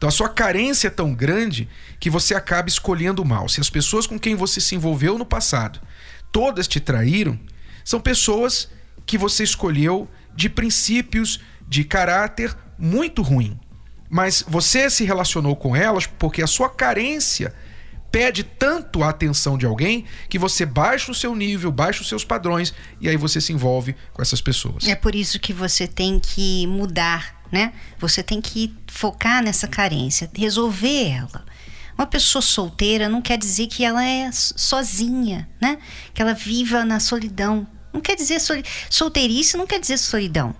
Então 0.00 0.08
a 0.08 0.12
sua 0.12 0.30
carência 0.30 0.88
é 0.88 0.90
tão 0.90 1.12
grande 1.12 1.68
que 2.00 2.08
você 2.08 2.34
acaba 2.34 2.70
escolhendo 2.70 3.22
mal. 3.22 3.50
Se 3.50 3.60
as 3.60 3.68
pessoas 3.68 4.06
com 4.06 4.18
quem 4.18 4.34
você 4.34 4.58
se 4.58 4.74
envolveu 4.74 5.18
no 5.18 5.26
passado 5.26 5.78
todas 6.32 6.66
te 6.66 6.80
traíram, 6.80 7.38
são 7.84 8.00
pessoas 8.00 8.70
que 9.04 9.18
você 9.18 9.44
escolheu 9.44 10.08
de 10.34 10.48
princípios, 10.48 11.38
de 11.68 11.84
caráter 11.84 12.56
muito 12.78 13.20
ruim. 13.20 13.60
Mas 14.08 14.42
você 14.48 14.88
se 14.88 15.04
relacionou 15.04 15.54
com 15.54 15.76
elas 15.76 16.06
porque 16.06 16.40
a 16.40 16.46
sua 16.46 16.70
carência 16.70 17.52
pede 18.10 18.42
tanto 18.42 19.02
a 19.02 19.10
atenção 19.10 19.58
de 19.58 19.66
alguém 19.66 20.06
que 20.30 20.38
você 20.38 20.64
baixa 20.64 21.12
o 21.12 21.14
seu 21.14 21.36
nível, 21.36 21.70
baixa 21.70 22.00
os 22.00 22.08
seus 22.08 22.24
padrões 22.24 22.72
e 23.02 23.08
aí 23.10 23.18
você 23.18 23.38
se 23.38 23.52
envolve 23.52 23.94
com 24.14 24.22
essas 24.22 24.40
pessoas. 24.40 24.88
É 24.88 24.94
por 24.94 25.14
isso 25.14 25.38
que 25.38 25.52
você 25.52 25.86
tem 25.86 26.18
que 26.18 26.66
mudar 26.66 27.39
né? 27.50 27.72
Você 27.98 28.22
tem 28.22 28.40
que 28.40 28.74
focar 28.86 29.42
nessa 29.42 29.66
carência, 29.66 30.30
resolver 30.34 31.08
ela. 31.08 31.44
Uma 31.96 32.06
pessoa 32.06 32.40
solteira 32.40 33.08
não 33.08 33.20
quer 33.20 33.36
dizer 33.36 33.66
que 33.66 33.84
ela 33.84 34.04
é 34.04 34.30
sozinha, 34.32 35.48
né? 35.60 35.78
Que 36.14 36.22
ela 36.22 36.32
viva 36.32 36.84
na 36.84 36.98
solidão. 36.98 37.66
Não 37.92 38.00
quer 38.00 38.16
dizer 38.16 38.40
soli... 38.40 38.64
solteirice, 38.88 39.56
não 39.56 39.66
quer 39.66 39.80
dizer 39.80 39.98
solidão. 39.98 40.54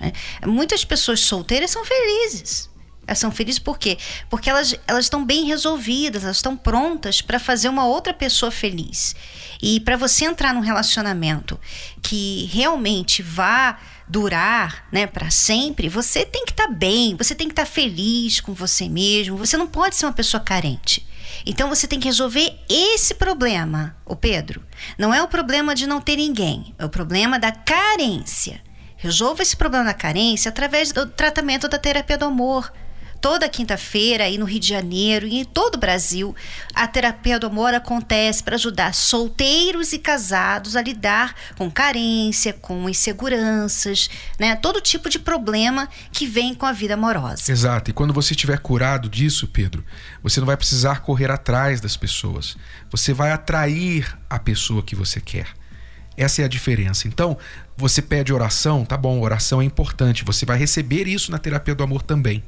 Né? 0.00 0.12
Muitas 0.46 0.84
pessoas 0.84 1.20
solteiras 1.20 1.70
são 1.70 1.84
felizes. 1.84 2.70
Elas 3.06 3.18
são 3.18 3.32
felizes 3.32 3.58
por 3.58 3.78
quê? 3.78 3.98
Porque 4.30 4.48
elas, 4.48 4.74
elas 4.86 5.06
estão 5.06 5.24
bem 5.24 5.44
resolvidas, 5.44 6.22
elas 6.22 6.36
estão 6.36 6.56
prontas 6.56 7.20
para 7.20 7.38
fazer 7.38 7.68
uma 7.68 7.84
outra 7.84 8.14
pessoa 8.14 8.50
feliz. 8.50 9.14
E 9.60 9.80
para 9.80 9.96
você 9.96 10.24
entrar 10.24 10.54
num 10.54 10.60
relacionamento 10.60 11.58
que 12.00 12.48
realmente 12.52 13.20
vá 13.22 13.78
durar, 14.08 14.86
né, 14.92 15.06
para 15.06 15.30
sempre, 15.30 15.88
você 15.88 16.24
tem 16.24 16.44
que 16.44 16.52
estar 16.52 16.68
tá 16.68 16.72
bem, 16.72 17.16
você 17.16 17.34
tem 17.34 17.48
que 17.48 17.52
estar 17.52 17.64
tá 17.64 17.70
feliz 17.70 18.40
com 18.40 18.52
você 18.52 18.88
mesmo, 18.88 19.36
você 19.36 19.56
não 19.56 19.66
pode 19.66 19.96
ser 19.96 20.06
uma 20.06 20.12
pessoa 20.12 20.42
carente. 20.42 21.06
Então 21.44 21.68
você 21.68 21.86
tem 21.86 21.98
que 21.98 22.08
resolver 22.08 22.54
esse 22.68 23.14
problema, 23.14 23.96
o 24.04 24.14
Pedro. 24.14 24.62
Não 24.98 25.12
é 25.12 25.22
o 25.22 25.28
problema 25.28 25.74
de 25.74 25.86
não 25.86 26.00
ter 26.00 26.16
ninguém, 26.16 26.74
é 26.78 26.84
o 26.84 26.90
problema 26.90 27.38
da 27.38 27.50
carência. 27.50 28.62
Resolva 28.96 29.42
esse 29.42 29.56
problema 29.56 29.86
da 29.86 29.94
carência 29.94 30.48
através 30.48 30.92
do 30.92 31.06
tratamento 31.06 31.68
da 31.68 31.78
terapia 31.78 32.16
do 32.16 32.26
amor 32.26 32.72
toda 33.22 33.48
quinta-feira 33.48 34.24
aí 34.24 34.36
no 34.36 34.44
Rio 34.44 34.58
de 34.58 34.68
Janeiro 34.68 35.28
e 35.28 35.38
em 35.38 35.44
todo 35.44 35.76
o 35.76 35.78
Brasil, 35.78 36.34
a 36.74 36.88
terapia 36.88 37.38
do 37.38 37.46
amor 37.46 37.72
acontece 37.72 38.42
para 38.42 38.56
ajudar 38.56 38.92
solteiros 38.92 39.92
e 39.92 39.98
casados 40.00 40.74
a 40.74 40.82
lidar 40.82 41.32
com 41.56 41.70
carência, 41.70 42.52
com 42.52 42.88
inseguranças, 42.90 44.10
né? 44.40 44.56
Todo 44.56 44.80
tipo 44.80 45.08
de 45.08 45.20
problema 45.20 45.88
que 46.10 46.26
vem 46.26 46.52
com 46.52 46.66
a 46.66 46.72
vida 46.72 46.94
amorosa. 46.94 47.50
Exato. 47.50 47.90
E 47.90 47.94
quando 47.94 48.12
você 48.12 48.32
estiver 48.34 48.58
curado 48.58 49.08
disso, 49.08 49.46
Pedro, 49.46 49.84
você 50.20 50.40
não 50.40 50.46
vai 50.46 50.56
precisar 50.56 51.00
correr 51.00 51.30
atrás 51.30 51.80
das 51.80 51.96
pessoas. 51.96 52.56
Você 52.90 53.12
vai 53.12 53.30
atrair 53.30 54.18
a 54.28 54.38
pessoa 54.38 54.82
que 54.82 54.96
você 54.96 55.20
quer. 55.20 55.46
Essa 56.16 56.42
é 56.42 56.44
a 56.44 56.48
diferença. 56.48 57.06
Então, 57.06 57.38
você 57.76 58.02
pede 58.02 58.32
oração, 58.32 58.84
tá 58.84 58.96
bom, 58.96 59.20
oração 59.20 59.62
é 59.62 59.64
importante. 59.64 60.24
Você 60.24 60.44
vai 60.44 60.58
receber 60.58 61.06
isso 61.06 61.30
na 61.30 61.38
terapia 61.38 61.74
do 61.74 61.84
amor 61.84 62.02
também. 62.02 62.42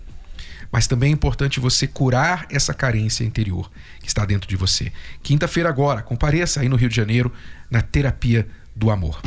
Mas 0.71 0.87
também 0.87 1.11
é 1.11 1.13
importante 1.13 1.61
você 1.61 1.87
curar 1.87 2.47
essa 2.51 2.75
carência 2.75 3.25
interior 3.25 3.71
que 4.01 4.09
está 4.09 4.25
dentro 4.25 4.49
de 4.49 4.57
você. 4.57 4.93
Quinta-feira 5.23 5.69
agora, 5.69 6.03
compareça 6.03 6.61
aí 6.61 6.69
no 6.69 6.77
Rio 6.77 6.89
de 6.89 6.97
Janeiro 6.97 7.33
na 7.71 7.83
terapia 7.83 8.47
do 8.75 8.91
amor. 8.91 9.21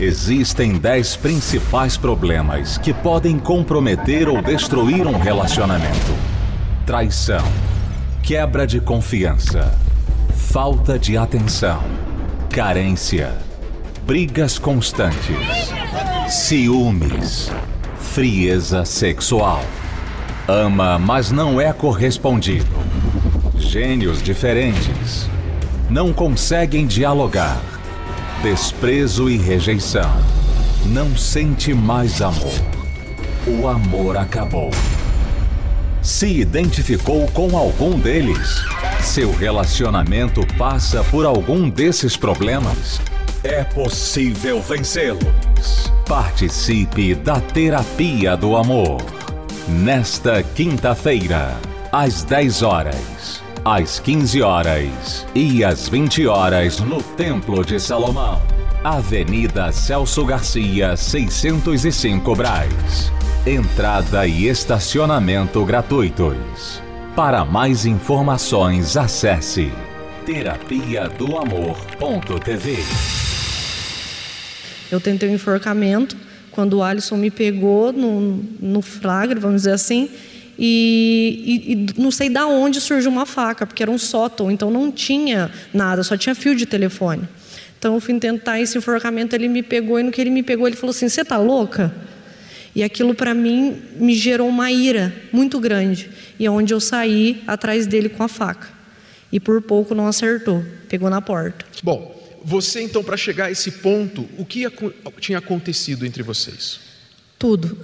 Existem 0.00 0.78
10 0.78 1.16
principais 1.16 1.96
problemas 1.96 2.78
que 2.78 2.94
podem 2.94 3.36
comprometer 3.36 4.28
ou 4.28 4.40
destruir 4.40 5.04
um 5.04 5.18
relacionamento: 5.18 6.14
traição, 6.86 7.44
quebra 8.22 8.64
de 8.64 8.80
confiança, 8.80 9.76
falta 10.36 10.96
de 10.96 11.16
atenção, 11.16 11.82
carência, 12.48 13.36
brigas 14.06 14.56
constantes, 14.56 15.36
ciúmes, 16.28 17.50
frieza 17.98 18.84
sexual. 18.84 19.64
Ama, 20.50 20.98
mas 20.98 21.30
não 21.30 21.60
é 21.60 21.74
correspondido. 21.74 22.74
Gênios 23.58 24.22
diferentes. 24.22 25.28
Não 25.90 26.10
conseguem 26.10 26.86
dialogar. 26.86 27.60
Desprezo 28.42 29.28
e 29.28 29.36
rejeição. 29.36 30.10
Não 30.86 31.14
sente 31.14 31.74
mais 31.74 32.22
amor. 32.22 32.54
O 33.46 33.68
amor 33.68 34.16
acabou. 34.16 34.70
Se 36.00 36.40
identificou 36.40 37.28
com 37.28 37.54
algum 37.54 37.98
deles? 37.98 38.64
Seu 39.02 39.30
relacionamento 39.30 40.40
passa 40.56 41.04
por 41.04 41.26
algum 41.26 41.68
desses 41.68 42.16
problemas? 42.16 43.02
É 43.44 43.64
possível 43.64 44.62
vencê-los. 44.62 45.92
Participe 46.08 47.14
da 47.14 47.38
Terapia 47.38 48.34
do 48.34 48.56
Amor. 48.56 49.17
Nesta 49.68 50.42
quinta-feira, 50.42 51.54
às 51.92 52.24
10 52.24 52.62
horas, 52.62 53.42
às 53.62 54.00
15 54.00 54.40
horas 54.40 55.26
e 55.34 55.62
às 55.62 55.86
20 55.90 56.26
horas 56.26 56.80
no 56.80 57.02
Templo 57.02 57.62
de 57.62 57.78
Salomão. 57.78 58.40
Avenida 58.82 59.70
Celso 59.70 60.24
Garcia, 60.24 60.96
605 60.96 62.34
Braz. 62.34 63.12
Entrada 63.46 64.26
e 64.26 64.48
estacionamento 64.48 65.62
gratuitos. 65.66 66.82
Para 67.14 67.44
mais 67.44 67.84
informações, 67.84 68.96
acesse 68.96 69.70
terapia 70.24 71.10
do 71.10 71.36
amor.tv. 71.36 72.78
Eu 74.90 74.98
tentei 74.98 75.28
o 75.28 75.32
um 75.32 75.34
enforcamento 75.34 76.27
quando 76.58 76.78
o 76.78 76.82
Alisson 76.82 77.16
me 77.16 77.30
pegou 77.30 77.92
no, 77.92 78.44
no 78.60 78.82
flagra, 78.82 79.38
vamos 79.38 79.58
dizer 79.62 79.70
assim, 79.70 80.10
e, 80.58 81.44
e, 81.46 81.72
e, 81.72 82.02
não 82.02 82.10
sei 82.10 82.28
da 82.28 82.48
onde 82.48 82.80
surgiu 82.80 83.12
uma 83.12 83.24
faca, 83.24 83.64
porque 83.64 83.80
era 83.80 83.92
um 83.92 83.96
sótão, 83.96 84.50
então 84.50 84.68
não 84.68 84.90
tinha 84.90 85.52
nada, 85.72 86.02
só 86.02 86.16
tinha 86.16 86.34
fio 86.34 86.56
de 86.56 86.66
telefone. 86.66 87.28
Então 87.78 87.94
eu 87.94 88.00
fui 88.00 88.18
tentar 88.18 88.60
esse 88.60 88.76
enforcamento, 88.76 89.36
ele 89.36 89.46
me 89.46 89.62
pegou, 89.62 90.00
e 90.00 90.02
no 90.02 90.10
que 90.10 90.20
ele 90.20 90.30
me 90.30 90.42
pegou, 90.42 90.66
ele 90.66 90.74
falou 90.74 90.90
assim: 90.90 91.08
Você 91.08 91.24
tá 91.24 91.38
louca? 91.38 91.94
E 92.74 92.82
aquilo 92.82 93.14
para 93.14 93.32
mim 93.34 93.80
me 93.94 94.16
gerou 94.16 94.48
uma 94.48 94.68
ira 94.68 95.14
muito 95.32 95.60
grande. 95.60 96.10
E 96.40 96.44
é 96.44 96.50
onde 96.50 96.74
eu 96.74 96.80
saí 96.80 97.40
atrás 97.46 97.86
dele 97.86 98.08
com 98.08 98.24
a 98.24 98.28
faca. 98.28 98.66
E 99.30 99.38
por 99.38 99.62
pouco 99.62 99.94
não 99.94 100.08
acertou, 100.08 100.64
pegou 100.88 101.08
na 101.08 101.22
porta. 101.22 101.64
Bom, 101.84 102.17
você 102.44 102.82
então, 102.82 103.02
para 103.02 103.16
chegar 103.16 103.46
a 103.46 103.50
esse 103.50 103.70
ponto, 103.70 104.28
o 104.38 104.44
que 104.44 104.64
tinha 105.20 105.38
acontecido 105.38 106.06
entre 106.06 106.22
vocês? 106.22 106.80
Tudo. 107.38 107.78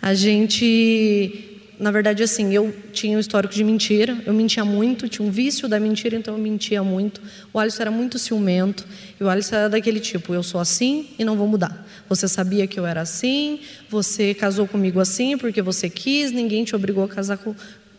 A 0.00 0.14
gente 0.14 1.56
na 1.78 1.90
verdade, 1.90 2.22
assim, 2.22 2.54
eu 2.54 2.74
tinha 2.92 3.16
um 3.16 3.20
histórico 3.20 3.52
de 3.52 3.62
mentira, 3.62 4.16
eu 4.24 4.32
mentia 4.32 4.64
muito, 4.64 5.08
tinha 5.08 5.26
um 5.26 5.30
vício 5.30 5.68
da 5.68 5.78
mentira, 5.78 6.16
então 6.16 6.34
eu 6.34 6.40
mentia 6.40 6.82
muito. 6.82 7.20
O 7.52 7.58
Alisson 7.58 7.82
era 7.82 7.90
muito 7.90 8.18
ciumento, 8.18 8.86
e 9.20 9.22
o 9.22 9.28
Alisson 9.28 9.56
era 9.56 9.68
daquele 9.68 10.00
tipo: 10.00 10.32
eu 10.32 10.42
sou 10.42 10.60
assim 10.60 11.10
e 11.18 11.24
não 11.24 11.36
vou 11.36 11.46
mudar. 11.46 11.86
Você 12.08 12.26
sabia 12.28 12.66
que 12.66 12.80
eu 12.80 12.86
era 12.86 13.02
assim, 13.02 13.60
você 13.90 14.32
casou 14.32 14.66
comigo 14.66 15.00
assim 15.00 15.36
porque 15.36 15.60
você 15.60 15.90
quis, 15.90 16.32
ninguém 16.32 16.64
te 16.64 16.74
obrigou 16.74 17.04
a 17.04 17.08
casar 17.08 17.36
com, 17.36 17.54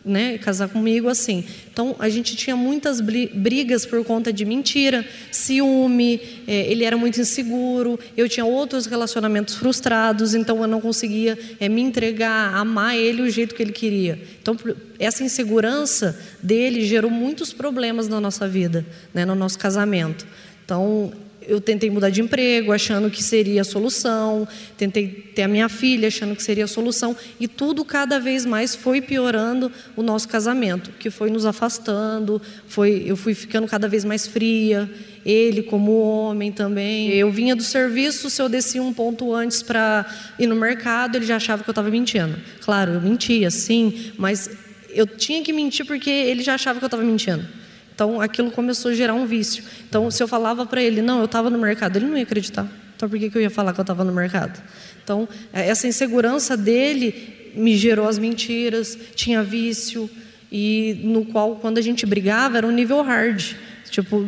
né, 0.08 0.38
casar 0.38 0.68
comigo 0.68 1.08
assim. 1.08 1.44
Então 1.70 1.94
a 1.98 2.08
gente 2.08 2.34
tinha 2.34 2.56
muitas 2.56 3.00
brigas 3.00 3.84
por 3.86 4.04
conta 4.04 4.32
de 4.32 4.44
mentira, 4.44 5.06
ciúme, 5.30 6.20
é, 6.46 6.70
ele 6.70 6.84
era 6.84 6.96
muito 6.96 7.20
inseguro, 7.20 7.98
eu 8.16 8.28
tinha 8.28 8.44
outros 8.44 8.86
relacionamentos 8.86 9.54
frustrados, 9.54 10.34
então 10.34 10.60
eu 10.62 10.66
não 10.66 10.80
conseguia 10.80 11.38
é, 11.60 11.68
me 11.68 11.82
entregar, 11.82 12.54
amar 12.54 12.96
ele 12.96 13.22
o 13.22 13.30
jeito 13.30 13.54
que 13.54 13.62
ele 13.62 13.72
queria. 13.72 14.20
Então 14.40 14.56
essa 14.98 15.22
insegurança 15.22 16.18
dele 16.42 16.84
gerou 16.84 17.10
muitos 17.10 17.52
problemas 17.52 18.08
na 18.08 18.20
nossa 18.20 18.48
vida, 18.48 18.84
né, 19.12 19.24
no 19.24 19.34
nosso 19.34 19.58
casamento. 19.58 20.26
Então 20.64 21.12
eu 21.48 21.62
tentei 21.62 21.88
mudar 21.88 22.10
de 22.10 22.20
emprego, 22.20 22.72
achando 22.72 23.10
que 23.10 23.24
seria 23.24 23.62
a 23.62 23.64
solução, 23.64 24.46
tentei 24.76 25.08
ter 25.34 25.42
a 25.42 25.48
minha 25.48 25.68
filha, 25.68 26.08
achando 26.08 26.36
que 26.36 26.42
seria 26.42 26.64
a 26.64 26.68
solução, 26.68 27.16
e 27.40 27.48
tudo 27.48 27.86
cada 27.86 28.20
vez 28.20 28.44
mais 28.44 28.74
foi 28.74 29.00
piorando 29.00 29.72
o 29.96 30.02
nosso 30.02 30.28
casamento, 30.28 30.90
que 30.98 31.08
foi 31.08 31.30
nos 31.30 31.46
afastando, 31.46 32.40
foi, 32.68 33.02
eu 33.06 33.16
fui 33.16 33.34
ficando 33.34 33.66
cada 33.66 33.88
vez 33.88 34.04
mais 34.04 34.26
fria, 34.26 34.88
ele 35.24 35.62
como 35.62 35.98
homem 36.00 36.52
também. 36.52 37.08
Eu 37.10 37.30
vinha 37.30 37.56
do 37.56 37.62
serviço, 37.62 38.28
se 38.28 38.40
eu 38.42 38.48
descia 38.48 38.82
um 38.82 38.92
ponto 38.92 39.34
antes 39.34 39.62
para 39.62 40.04
ir 40.38 40.46
no 40.46 40.54
mercado, 40.54 41.16
ele 41.16 41.24
já 41.24 41.36
achava 41.36 41.64
que 41.64 41.70
eu 41.70 41.72
estava 41.72 41.90
mentindo. 41.90 42.38
Claro, 42.60 42.92
eu 42.92 43.00
mentia, 43.00 43.50
sim, 43.50 44.12
mas 44.18 44.50
eu 44.90 45.06
tinha 45.06 45.42
que 45.42 45.52
mentir 45.52 45.86
porque 45.86 46.10
ele 46.10 46.42
já 46.42 46.54
achava 46.54 46.78
que 46.78 46.84
eu 46.84 46.88
estava 46.88 47.02
mentindo. 47.02 47.57
Então 47.98 48.20
aquilo 48.20 48.52
começou 48.52 48.92
a 48.92 48.94
gerar 48.94 49.14
um 49.14 49.26
vício. 49.26 49.64
Então 49.88 50.08
se 50.08 50.22
eu 50.22 50.28
falava 50.28 50.64
para 50.64 50.80
ele, 50.80 51.02
não, 51.02 51.18
eu 51.18 51.24
estava 51.24 51.50
no 51.50 51.58
mercado, 51.58 51.96
ele 51.96 52.06
não 52.06 52.16
ia 52.16 52.22
acreditar. 52.22 52.68
Então 52.94 53.08
por 53.08 53.18
que, 53.18 53.28
que 53.28 53.36
eu 53.36 53.42
ia 53.42 53.50
falar 53.50 53.72
que 53.72 53.80
eu 53.80 53.82
estava 53.82 54.04
no 54.04 54.12
mercado? 54.12 54.62
Então 55.02 55.28
é, 55.52 55.68
essa 55.68 55.88
insegurança 55.88 56.56
dele 56.56 57.50
me 57.56 57.76
gerou 57.76 58.06
as 58.06 58.16
mentiras, 58.16 58.96
tinha 59.16 59.42
vício 59.42 60.08
e 60.50 61.00
no 61.02 61.24
qual 61.24 61.56
quando 61.56 61.78
a 61.78 61.80
gente 61.80 62.06
brigava 62.06 62.58
era 62.58 62.68
um 62.68 62.70
nível 62.70 63.02
hard, 63.02 63.56
tipo 63.90 64.24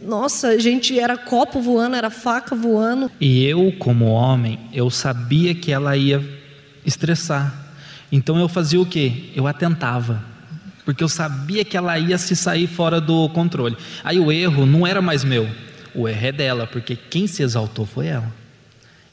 nossa, 0.00 0.50
a 0.50 0.58
gente 0.58 1.00
era 1.00 1.16
copo 1.16 1.60
voando, 1.60 1.96
era 1.96 2.10
faca 2.10 2.54
voando. 2.54 3.10
E 3.20 3.44
eu, 3.44 3.74
como 3.76 4.04
homem, 4.04 4.60
eu 4.72 4.88
sabia 4.88 5.52
que 5.52 5.72
ela 5.72 5.96
ia 5.96 6.22
estressar. 6.84 7.52
Então 8.12 8.38
eu 8.38 8.48
fazia 8.48 8.80
o 8.80 8.86
quê? 8.86 9.32
Eu 9.34 9.48
atentava 9.48 10.35
porque 10.86 11.02
eu 11.02 11.08
sabia 11.08 11.64
que 11.64 11.76
ela 11.76 11.98
ia 11.98 12.16
se 12.16 12.36
sair 12.36 12.68
fora 12.68 13.00
do 13.00 13.28
controle. 13.30 13.76
Aí 14.04 14.20
o 14.20 14.30
erro 14.30 14.64
não 14.64 14.86
era 14.86 15.02
mais 15.02 15.24
meu, 15.24 15.50
o 15.92 16.08
erro 16.08 16.26
é 16.26 16.30
dela, 16.30 16.66
porque 16.68 16.94
quem 16.94 17.26
se 17.26 17.42
exaltou 17.42 17.84
foi 17.84 18.06
ela. 18.06 18.32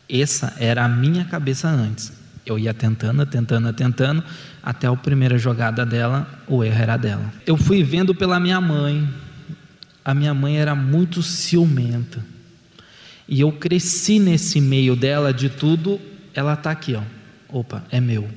Essa 0.08 0.54
era 0.60 0.86
a 0.86 0.88
minha 0.88 1.26
cabeça 1.26 1.68
antes. 1.68 2.14
Eu 2.46 2.60
ia 2.60 2.76
tentando, 2.76 3.26
tentando, 3.26 3.74
tentando, 3.74 4.24
até 4.62 4.86
a 4.86 4.96
primeira 4.96 5.38
jogada 5.40 5.84
dela, 5.84 6.28
o 6.48 6.64
erro 6.64 6.80
era 6.80 6.96
dela. 6.96 7.34
Eu 7.48 7.58
fui 7.58 7.84
vendo 7.84 8.14
pela 8.14 8.40
minha 8.40 8.62
mãe. 8.62 9.10
A 10.06 10.14
minha 10.14 10.34
mãe 10.34 10.60
era 10.60 10.76
muito 10.76 11.24
ciumenta. 11.24 12.24
E 13.28 13.42
eu 13.42 13.52
cresci 13.52 14.20
nesse 14.20 14.62
meio 14.62 14.96
dela 14.96 15.34
de 15.34 15.50
tudo, 15.50 16.00
ela 16.36 16.54
está 16.54 16.70
aqui, 16.70 16.94
ó. 16.94 17.02
Opa, 17.50 17.84
é 17.90 18.00
meu. 18.00 18.30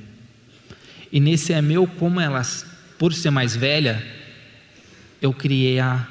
E 1.11 1.19
nesse 1.19 1.53
é 1.53 1.61
meu, 1.61 1.85
como 1.85 2.19
ela 2.19 2.41
por 2.97 3.13
ser 3.13 3.29
mais 3.29 3.55
velha, 3.55 4.03
eu 5.21 5.33
criei 5.33 5.79
a 5.79 6.07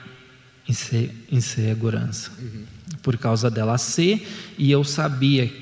insegurança. 1.30 2.30
Uhum. 2.38 2.64
Por 3.02 3.16
causa 3.16 3.50
dela 3.50 3.78
ser, 3.78 4.26
e 4.58 4.70
eu 4.70 4.82
sabia, 4.82 5.52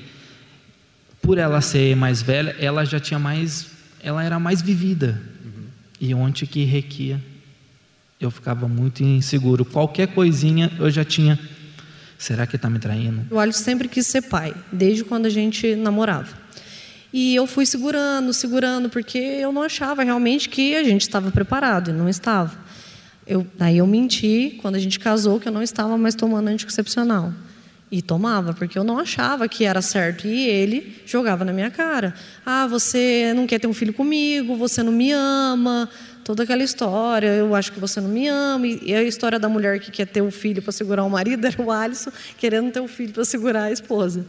por 1.21 1.37
ela 1.37 1.61
ser 1.61 1.95
mais 1.95 2.21
velha, 2.21 2.55
ela 2.59 2.85
já 2.85 2.99
tinha 2.99 3.19
mais, 3.19 3.67
ela 4.01 4.23
era 4.23 4.39
mais 4.39 4.61
vivida. 4.61 5.21
Uhum. 5.43 5.63
E 6.01 6.13
onde 6.13 6.47
que 6.47 6.63
requia, 6.63 7.21
eu 8.19 8.31
ficava 8.31 8.67
muito 8.67 9.03
inseguro. 9.03 9.65
Qualquer 9.65 10.07
coisinha 10.07 10.71
eu 10.79 10.89
já 10.89 11.03
tinha. 11.03 11.39
Será 12.17 12.47
que 12.47 12.55
está 12.55 12.69
me 12.69 12.79
traindo? 12.79 13.25
O 13.29 13.37
Alisson 13.37 13.63
sempre 13.63 13.87
quis 13.89 14.07
ser 14.07 14.21
pai, 14.23 14.55
desde 14.71 15.03
quando 15.03 15.25
a 15.25 15.29
gente 15.29 15.75
namorava. 15.75 16.44
E 17.17 17.33
eu 17.33 17.47
fui 17.47 17.65
segurando, 17.65 18.33
segurando, 18.33 18.89
porque 18.89 19.17
eu 19.17 19.49
não 19.49 19.61
achava 19.61 20.03
realmente 20.03 20.49
que 20.49 20.75
a 20.75 20.83
gente 20.83 21.03
estava 21.03 21.31
preparado, 21.31 21.91
e 21.91 21.93
não 21.93 22.09
estava. 22.09 22.51
Eu, 23.25 23.47
aí 23.57 23.77
eu 23.77 23.87
menti 23.87 24.59
quando 24.61 24.75
a 24.75 24.79
gente 24.79 24.99
casou 24.99 25.39
que 25.39 25.47
eu 25.47 25.51
não 25.53 25.63
estava 25.63 25.97
mais 25.97 26.13
tomando 26.13 26.49
anticoncepcional. 26.49 27.31
E 27.89 28.01
tomava, 28.01 28.53
porque 28.53 28.77
eu 28.77 28.83
não 28.83 28.99
achava 28.99 29.47
que 29.47 29.63
era 29.63 29.81
certo. 29.81 30.27
E 30.27 30.45
ele 30.49 31.01
jogava 31.05 31.45
na 31.45 31.53
minha 31.53 31.71
cara: 31.71 32.13
Ah, 32.45 32.67
você 32.67 33.31
não 33.33 33.47
quer 33.47 33.59
ter 33.59 33.67
um 33.67 33.73
filho 33.73 33.93
comigo, 33.93 34.57
você 34.57 34.83
não 34.83 34.91
me 34.91 35.13
ama, 35.13 35.89
toda 36.25 36.43
aquela 36.43 36.63
história. 36.63 37.27
Eu 37.27 37.55
acho 37.55 37.71
que 37.71 37.79
você 37.79 38.01
não 38.01 38.09
me 38.09 38.27
ama. 38.27 38.67
E 38.67 38.93
a 38.93 39.01
história 39.01 39.39
da 39.39 39.47
mulher 39.47 39.79
que 39.79 39.89
quer 39.89 40.07
ter 40.07 40.21
um 40.21 40.31
filho 40.31 40.61
para 40.61 40.73
segurar 40.73 41.05
o 41.05 41.09
marido 41.09 41.47
era 41.47 41.61
o 41.61 41.71
Alisson 41.71 42.11
querendo 42.37 42.73
ter 42.73 42.81
um 42.81 42.89
filho 42.89 43.13
para 43.13 43.23
segurar 43.23 43.63
a 43.63 43.71
esposa. 43.71 44.25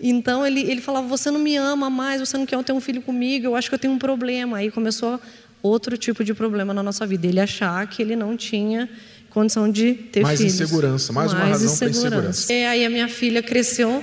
Então 0.00 0.46
ele, 0.46 0.60
ele 0.60 0.80
falava: 0.80 1.06
Você 1.08 1.30
não 1.30 1.40
me 1.40 1.56
ama 1.56 1.90
mais, 1.90 2.20
você 2.20 2.36
não 2.36 2.46
quer 2.46 2.62
ter 2.62 2.72
um 2.72 2.80
filho 2.80 3.02
comigo, 3.02 3.46
eu 3.46 3.56
acho 3.56 3.68
que 3.68 3.74
eu 3.74 3.78
tenho 3.78 3.94
um 3.94 3.98
problema. 3.98 4.58
Aí 4.58 4.70
começou 4.70 5.20
outro 5.62 5.96
tipo 5.96 6.24
de 6.24 6.34
problema 6.34 6.72
na 6.72 6.82
nossa 6.82 7.06
vida. 7.06 7.26
Ele 7.26 7.40
achar 7.40 7.86
que 7.86 8.02
ele 8.02 8.14
não 8.14 8.36
tinha 8.36 8.88
condição 9.30 9.70
de 9.70 9.94
ter 9.94 10.22
mais 10.22 10.38
filhos. 10.38 10.54
Insegurança, 10.54 11.12
mais, 11.12 11.32
mais 11.32 11.44
uma 11.44 11.52
razão 11.52 11.76
para 11.76 11.88
insegurança. 11.90 12.52
E 12.52 12.64
aí 12.64 12.84
a 12.84 12.90
minha 12.90 13.08
filha 13.08 13.42
cresceu 13.42 14.02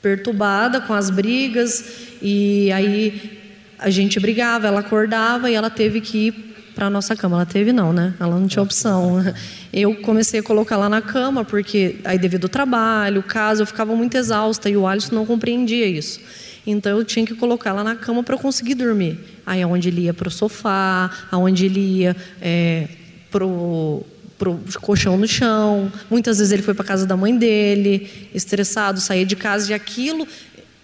perturbada 0.00 0.82
com 0.82 0.92
as 0.92 1.08
brigas 1.08 1.84
e 2.20 2.70
aí 2.72 3.40
a 3.78 3.88
gente 3.88 4.20
brigava, 4.20 4.66
ela 4.66 4.80
acordava 4.80 5.50
e 5.50 5.54
ela 5.54 5.70
teve 5.70 6.00
que 6.00 6.26
ir 6.26 6.53
para 6.74 6.90
nossa 6.90 7.14
cama. 7.14 7.36
Ela 7.36 7.46
teve 7.46 7.72
não, 7.72 7.92
né? 7.92 8.14
Ela 8.18 8.38
não 8.38 8.46
tinha 8.46 8.62
opção. 8.62 9.22
Eu 9.72 9.94
comecei 9.96 10.40
a 10.40 10.42
colocar 10.42 10.76
lá 10.76 10.88
na 10.88 11.00
cama 11.00 11.44
porque 11.44 11.96
aí 12.04 12.18
devido 12.18 12.44
ao 12.44 12.48
trabalho, 12.48 13.22
casa, 13.22 13.62
eu 13.62 13.66
ficava 13.66 13.94
muito 13.96 14.16
exausta 14.16 14.70
e 14.70 14.76
o 14.76 14.86
Alisson 14.86 15.14
não 15.14 15.26
compreendia 15.26 15.86
isso. 15.86 16.20
Então 16.66 16.96
eu 16.96 17.04
tinha 17.04 17.26
que 17.26 17.34
colocar 17.34 17.70
ela 17.70 17.82
na 17.82 17.96
cama 17.96 18.22
para 18.22 18.38
conseguir 18.38 18.74
dormir. 18.74 19.18
Aí 19.44 19.60
aonde 19.62 19.88
ele 19.88 20.02
ia 20.02 20.14
para 20.14 20.28
o 20.28 20.30
sofá, 20.30 21.10
aonde 21.30 21.66
ele 21.66 21.80
ia 21.80 22.16
é, 22.40 22.88
pro 23.30 24.04
pro 24.38 24.58
colchão 24.80 25.16
no 25.16 25.26
chão. 25.26 25.90
Muitas 26.10 26.38
vezes 26.38 26.52
ele 26.52 26.62
foi 26.62 26.74
para 26.74 26.84
casa 26.84 27.06
da 27.06 27.16
mãe 27.16 27.36
dele, 27.36 28.28
estressado, 28.34 29.00
saía 29.00 29.24
de 29.24 29.36
casa 29.36 29.70
e 29.70 29.74
aquilo 29.74 30.26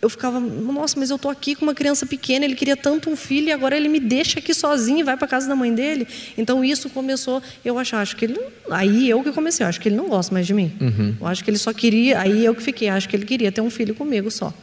eu 0.02 0.08
ficava, 0.08 0.40
nossa, 0.40 0.98
mas 0.98 1.10
eu 1.10 1.18
tô 1.18 1.28
aqui 1.28 1.54
com 1.54 1.62
uma 1.64 1.74
criança 1.74 2.06
pequena, 2.06 2.44
ele 2.44 2.54
queria 2.54 2.76
tanto 2.76 3.10
um 3.10 3.16
filho 3.16 3.48
e 3.48 3.52
agora 3.52 3.76
ele 3.76 3.88
me 3.88 4.00
deixa 4.00 4.38
aqui 4.38 4.54
sozinho 4.54 5.00
e 5.00 5.02
vai 5.02 5.16
para 5.16 5.28
casa 5.28 5.46
da 5.46 5.54
mãe 5.54 5.74
dele. 5.74 6.06
Então 6.38 6.64
isso 6.64 6.88
começou, 6.88 7.42
eu 7.64 7.78
achar, 7.78 8.00
acho 8.00 8.16
que 8.16 8.24
ele, 8.24 8.40
aí 8.70 9.10
eu 9.10 9.22
que 9.22 9.30
comecei, 9.30 9.64
eu 9.64 9.68
acho 9.68 9.80
que 9.80 9.88
ele 9.88 9.96
não 9.96 10.08
gosta 10.08 10.32
mais 10.32 10.46
de 10.46 10.54
mim. 10.54 10.72
Uhum. 10.80 11.14
Eu 11.20 11.26
acho 11.26 11.44
que 11.44 11.50
ele 11.50 11.58
só 11.58 11.72
queria, 11.72 12.18
aí 12.18 12.44
eu 12.44 12.54
que 12.54 12.62
fiquei, 12.62 12.88
acho 12.88 13.08
que 13.08 13.14
ele 13.14 13.26
queria 13.26 13.52
ter 13.52 13.60
um 13.60 13.70
filho 13.70 13.94
comigo 13.94 14.30
só. 14.30 14.54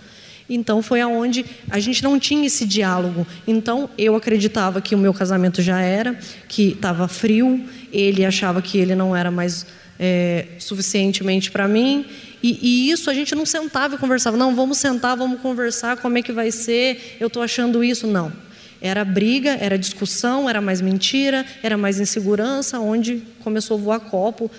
Então 0.50 0.82
foi 0.82 1.02
aonde 1.02 1.46
a 1.70 1.80
gente 1.80 2.02
não 2.04 2.20
tinha 2.20 2.48
esse 2.48 2.66
diálogo. 2.66 3.28
Então 3.46 3.90
eu 3.98 4.16
acreditava 4.16 4.82
que 4.82 4.96
o 4.96 4.98
meu 4.98 5.14
casamento 5.14 5.62
já 5.62 5.82
era, 5.82 6.18
que 6.48 6.70
estava 6.70 7.08
frio. 7.08 7.64
Ele 7.92 8.26
achava 8.26 8.62
que 8.62 8.78
ele 8.78 8.96
não 8.96 9.16
era 9.16 9.30
mais 9.30 9.66
é, 10.00 10.48
suficientemente 10.60 11.52
para 11.52 11.68
mim. 11.68 12.06
E, 12.42 12.60
e, 12.62 12.92
isso 12.92 13.10
a 13.10 13.14
gente 13.14 13.34
não 13.34 13.46
sentava 13.46 13.96
e 13.96 13.98
conversava. 13.98 14.38
Não, 14.38 14.56
vamos 14.56 14.78
sentar, 14.78 15.18
vamos 15.18 15.42
conversar. 15.42 15.98
Como 15.98 16.18
é 16.18 16.22
que 16.22 16.32
vai 16.32 16.52
ser? 16.52 17.18
Eu 17.20 17.28
estou 17.28 17.42
achando 17.42 17.84
isso. 17.84 18.06
Não. 18.06 18.32
Era 18.80 19.04
briga, 19.04 19.58
era 19.60 19.78
discussão, 19.78 20.48
era 20.48 20.62
mais 20.62 20.82
mentira, 20.82 21.44
era 21.64 21.76
mais 21.78 22.00
insegurança, 22.00 22.80
onde 22.80 23.24
começou 23.44 23.76
a 23.76 23.82
voar 23.82 24.00
copo, 24.02 24.52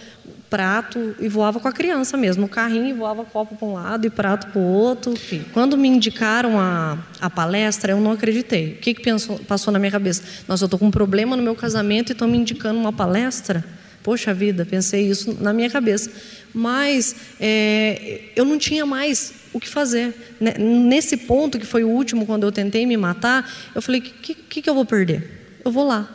prato 0.51 1.15
e 1.21 1.29
voava 1.29 1.61
com 1.61 1.69
a 1.69 1.73
criança 1.73 2.17
mesmo. 2.17 2.47
O 2.47 2.49
carrinho 2.49 2.97
voava 2.97 3.25
copo 3.25 3.55
para 3.55 3.69
um 3.69 3.75
lado 3.75 4.07
e 4.07 4.11
prato 4.11 4.49
para 4.49 4.61
o 4.61 4.65
outro. 4.65 5.15
Quando 5.53 5.77
me 5.79 5.87
indicaram 5.89 6.59
a, 6.59 6.99
a 7.21 7.31
palestra, 7.31 7.93
eu 7.93 8.01
não 8.01 8.13
acreditei. 8.13 8.73
O 8.73 8.77
que, 8.79 8.95
que 8.95 9.03
pensou, 9.03 9.39
passou 9.41 9.73
na 9.73 9.79
minha 9.79 9.93
cabeça? 9.93 10.23
Nossa, 10.49 10.65
eu 10.65 10.67
estou 10.67 10.81
com 10.81 10.87
um 10.87 10.91
problema 10.91 11.37
no 11.37 11.43
meu 11.43 11.55
casamento 11.55 12.11
e 12.11 12.13
estão 12.13 12.27
me 12.27 12.39
indicando 12.39 12.79
uma 12.79 12.93
palestra? 12.93 13.65
Poxa 14.03 14.33
vida, 14.33 14.65
pensei 14.65 15.09
isso 15.09 15.37
na 15.41 15.53
minha 15.53 15.69
cabeça. 15.69 16.11
Mas 16.55 17.15
é, 17.39 18.21
eu 18.35 18.45
não 18.45 18.59
tinha 18.59 18.87
mais 18.87 19.35
o 19.53 19.61
que 19.61 19.69
fazer. 19.69 20.15
Né, 20.41 20.55
nesse 20.59 21.17
ponto, 21.17 21.59
que 21.59 21.67
foi 21.67 21.85
o 21.85 21.89
último, 21.89 22.27
quando 22.27 22.45
eu 22.45 22.53
tentei 22.53 22.87
me 22.87 22.97
matar, 22.97 23.51
eu 23.75 23.83
falei: 23.83 24.01
o 24.01 24.05
que, 24.05 24.35
que, 24.35 24.63
que 24.63 24.71
eu 24.71 24.75
vou 24.75 24.85
perder? 24.85 25.59
Eu 25.65 25.71
vou 25.71 25.87
lá. 25.87 26.09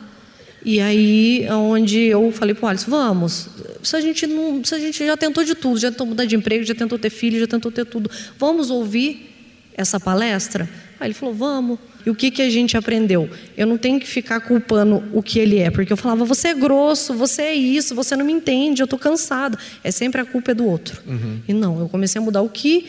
E 0.64 0.80
aí, 0.80 1.46
onde 1.50 1.98
eu 2.04 2.32
falei 2.32 2.54
para 2.54 2.64
o 2.64 2.68
Alisson, 2.70 2.90
vamos. 2.90 3.48
Se 3.82 3.94
a, 3.96 4.00
gente 4.00 4.26
não, 4.26 4.64
se 4.64 4.74
a 4.74 4.78
gente 4.78 5.04
já 5.04 5.14
tentou 5.14 5.44
de 5.44 5.54
tudo, 5.54 5.78
já 5.78 5.90
tentou 5.90 6.06
mudar 6.06 6.24
de 6.24 6.34
emprego, 6.34 6.64
já 6.64 6.74
tentou 6.74 6.98
ter 6.98 7.10
filho, 7.10 7.38
já 7.38 7.46
tentou 7.46 7.70
ter 7.70 7.84
tudo, 7.84 8.10
vamos 8.38 8.70
ouvir 8.70 9.30
essa 9.74 10.00
palestra? 10.00 10.66
Aí 11.04 11.08
ele 11.08 11.14
falou, 11.14 11.34
vamos. 11.34 11.78
E 12.06 12.08
o 12.08 12.14
que, 12.14 12.30
que 12.30 12.40
a 12.40 12.48
gente 12.48 12.78
aprendeu? 12.78 13.28
Eu 13.58 13.66
não 13.66 13.76
tenho 13.76 14.00
que 14.00 14.06
ficar 14.06 14.40
culpando 14.40 15.04
o 15.12 15.22
que 15.22 15.38
ele 15.38 15.58
é, 15.58 15.70
porque 15.70 15.92
eu 15.92 15.98
falava, 15.98 16.24
você 16.24 16.48
é 16.48 16.54
grosso, 16.54 17.12
você 17.12 17.42
é 17.42 17.54
isso, 17.54 17.94
você 17.94 18.16
não 18.16 18.24
me 18.24 18.32
entende, 18.32 18.80
eu 18.80 18.84
estou 18.84 18.98
cansada. 18.98 19.58
É 19.82 19.90
sempre 19.90 20.22
a 20.22 20.24
culpa 20.24 20.52
é 20.52 20.54
do 20.54 20.66
outro. 20.66 21.02
Uhum. 21.06 21.40
E 21.46 21.52
não, 21.52 21.78
eu 21.78 21.90
comecei 21.90 22.18
a 22.18 22.24
mudar 22.24 22.40
o 22.40 22.48
que 22.48 22.86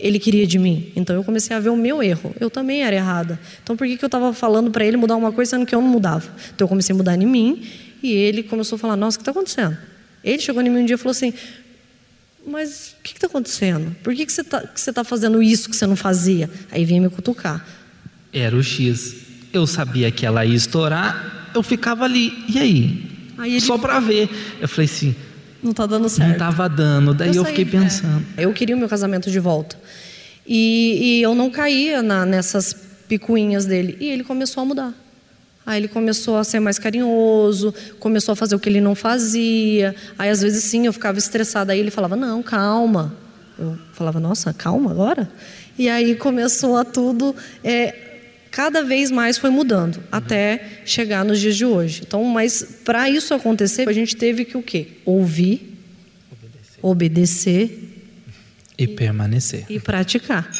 ele 0.00 0.18
queria 0.18 0.46
de 0.46 0.58
mim. 0.58 0.90
Então 0.96 1.14
eu 1.14 1.22
comecei 1.22 1.54
a 1.54 1.60
ver 1.60 1.68
o 1.68 1.76
meu 1.76 2.02
erro. 2.02 2.34
Eu 2.40 2.48
também 2.48 2.82
era 2.82 2.96
errada. 2.96 3.38
Então 3.62 3.76
por 3.76 3.86
que, 3.86 3.98
que 3.98 4.04
eu 4.04 4.08
estava 4.08 4.32
falando 4.32 4.70
para 4.70 4.82
ele 4.82 4.96
mudar 4.96 5.16
uma 5.16 5.30
coisa 5.30 5.50
sendo 5.50 5.66
que 5.66 5.74
eu 5.74 5.82
não 5.82 5.88
mudava? 5.88 6.26
Então 6.54 6.64
eu 6.64 6.68
comecei 6.70 6.94
a 6.94 6.96
mudar 6.96 7.14
em 7.16 7.26
mim 7.26 7.62
e 8.02 8.14
ele 8.14 8.42
começou 8.42 8.76
a 8.76 8.78
falar: 8.78 8.96
Nossa, 8.96 9.18
o 9.18 9.18
que 9.18 9.22
está 9.22 9.32
acontecendo? 9.32 9.76
Ele 10.24 10.38
chegou 10.38 10.62
em 10.62 10.70
mim 10.70 10.80
um 10.80 10.86
dia 10.86 10.94
e 10.94 10.98
falou 10.98 11.10
assim: 11.10 11.34
Mas 12.48 12.96
o 12.98 13.02
que 13.02 13.12
está 13.12 13.26
acontecendo? 13.26 13.94
Por 14.02 14.14
que, 14.14 14.24
que 14.24 14.32
você 14.32 14.40
está 14.40 14.62
tá 14.92 15.04
fazendo 15.04 15.42
isso 15.42 15.68
que 15.68 15.76
você 15.76 15.86
não 15.86 15.96
fazia? 15.96 16.50
Aí 16.70 16.84
vinha 16.84 17.00
me 17.00 17.10
cutucar. 17.10 17.66
Era 18.32 18.56
o 18.56 18.62
X. 18.62 19.14
Eu 19.52 19.66
sabia 19.66 20.10
que 20.10 20.26
ela 20.26 20.44
ia 20.44 20.54
estourar, 20.54 21.50
eu 21.54 21.62
ficava 21.62 22.04
ali. 22.04 22.32
E 22.48 22.58
aí? 22.58 23.32
aí 23.38 23.52
ele... 23.52 23.60
Só 23.60 23.78
para 23.78 24.00
ver. 24.00 24.28
Eu 24.60 24.68
falei 24.68 24.86
assim 24.86 25.14
não 25.62 25.72
está 25.72 25.86
dando 25.86 26.08
certo. 26.08 26.26
Não 26.26 26.32
estava 26.34 26.68
dando. 26.68 27.14
Daí 27.14 27.28
eu, 27.30 27.34
eu 27.34 27.44
fiquei 27.44 27.64
pensando. 27.64 28.24
É. 28.36 28.44
Eu 28.44 28.52
queria 28.52 28.76
o 28.76 28.78
meu 28.78 28.88
casamento 28.88 29.30
de 29.30 29.40
volta. 29.40 29.78
E, 30.46 30.98
e 31.18 31.22
eu 31.22 31.34
não 31.34 31.50
caía 31.50 32.02
na, 32.02 32.24
nessas 32.24 32.74
picuinhas 33.08 33.66
dele. 33.66 33.96
E 34.00 34.08
ele 34.08 34.24
começou 34.24 34.62
a 34.62 34.66
mudar. 34.66 34.94
Aí 35.68 35.80
ele 35.80 35.88
começou 35.88 36.38
a 36.38 36.44
ser 36.44 36.60
mais 36.60 36.78
carinhoso, 36.78 37.74
começou 38.00 38.32
a 38.32 38.36
fazer 38.36 38.54
o 38.54 38.58
que 38.58 38.70
ele 38.70 38.80
não 38.80 38.94
fazia. 38.94 39.94
Aí 40.18 40.30
às 40.30 40.40
vezes 40.40 40.64
sim, 40.64 40.86
eu 40.86 40.94
ficava 40.94 41.18
estressada. 41.18 41.74
Aí 41.74 41.78
ele 41.78 41.90
falava: 41.90 42.16
Não, 42.16 42.42
calma. 42.42 43.14
Eu 43.58 43.78
falava: 43.92 44.18
Nossa, 44.18 44.50
calma 44.54 44.90
agora? 44.90 45.30
E 45.78 45.86
aí 45.86 46.14
começou 46.14 46.74
a 46.74 46.86
tudo. 46.86 47.36
É, 47.62 47.94
cada 48.50 48.82
vez 48.82 49.10
mais 49.10 49.36
foi 49.36 49.50
mudando 49.50 49.96
uhum. 49.96 50.02
até 50.10 50.80
chegar 50.86 51.22
nos 51.22 51.38
dias 51.38 51.54
de 51.54 51.66
hoje. 51.66 52.00
Então, 52.06 52.24
mas 52.24 52.78
para 52.82 53.10
isso 53.10 53.34
acontecer, 53.34 53.86
a 53.86 53.92
gente 53.92 54.16
teve 54.16 54.46
que 54.46 54.56
o 54.56 54.62
quê? 54.62 54.88
Ouvir, 55.04 55.78
obedecer, 56.32 56.78
obedecer 56.80 58.04
e, 58.78 58.84
e 58.84 58.88
permanecer 58.88 59.66
e 59.68 59.78
praticar. 59.78 60.50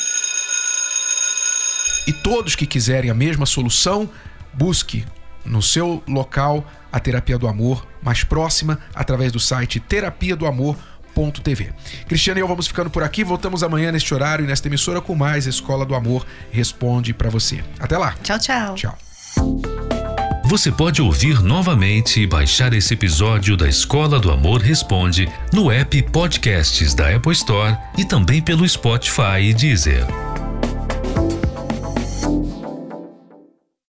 E 2.06 2.12
todos 2.12 2.54
que 2.54 2.66
quiserem 2.66 3.10
a 3.10 3.14
mesma 3.14 3.46
solução, 3.46 4.10
busque 4.58 5.06
no 5.44 5.62
seu 5.62 6.02
local 6.06 6.64
a 6.92 6.98
terapia 6.98 7.38
do 7.38 7.46
amor 7.46 7.86
mais 8.02 8.24
próxima 8.24 8.78
através 8.94 9.32
do 9.32 9.40
site 9.40 9.80
terapia 9.80 10.36
do 10.36 10.46
amor 10.46 10.76
TV. 11.42 11.72
Cristiano 12.06 12.38
e 12.38 12.42
eu 12.42 12.46
vamos 12.46 12.68
ficando 12.68 12.88
por 12.88 13.02
aqui. 13.02 13.24
Voltamos 13.24 13.64
amanhã 13.64 13.90
neste 13.90 14.14
horário 14.14 14.44
e 14.44 14.48
nesta 14.48 14.68
emissora 14.68 15.00
com 15.00 15.16
mais 15.16 15.46
Escola 15.46 15.84
do 15.84 15.94
Amor 15.94 16.24
Responde 16.52 17.12
para 17.12 17.28
você. 17.28 17.62
Até 17.80 17.98
lá. 17.98 18.14
Tchau, 18.22 18.38
tchau. 18.38 18.74
Tchau. 18.76 18.98
Você 20.44 20.70
pode 20.70 21.02
ouvir 21.02 21.42
novamente 21.42 22.20
e 22.20 22.26
baixar 22.26 22.72
esse 22.72 22.94
episódio 22.94 23.56
da 23.56 23.68
Escola 23.68 24.18
do 24.18 24.30
Amor 24.30 24.62
Responde 24.62 25.28
no 25.52 25.70
app 25.70 26.02
Podcasts 26.04 26.94
da 26.94 27.14
Apple 27.14 27.32
Store 27.32 27.76
e 27.98 28.04
também 28.04 28.40
pelo 28.40 28.66
Spotify 28.66 29.40
e 29.42 29.52
Deezer. 29.52 30.27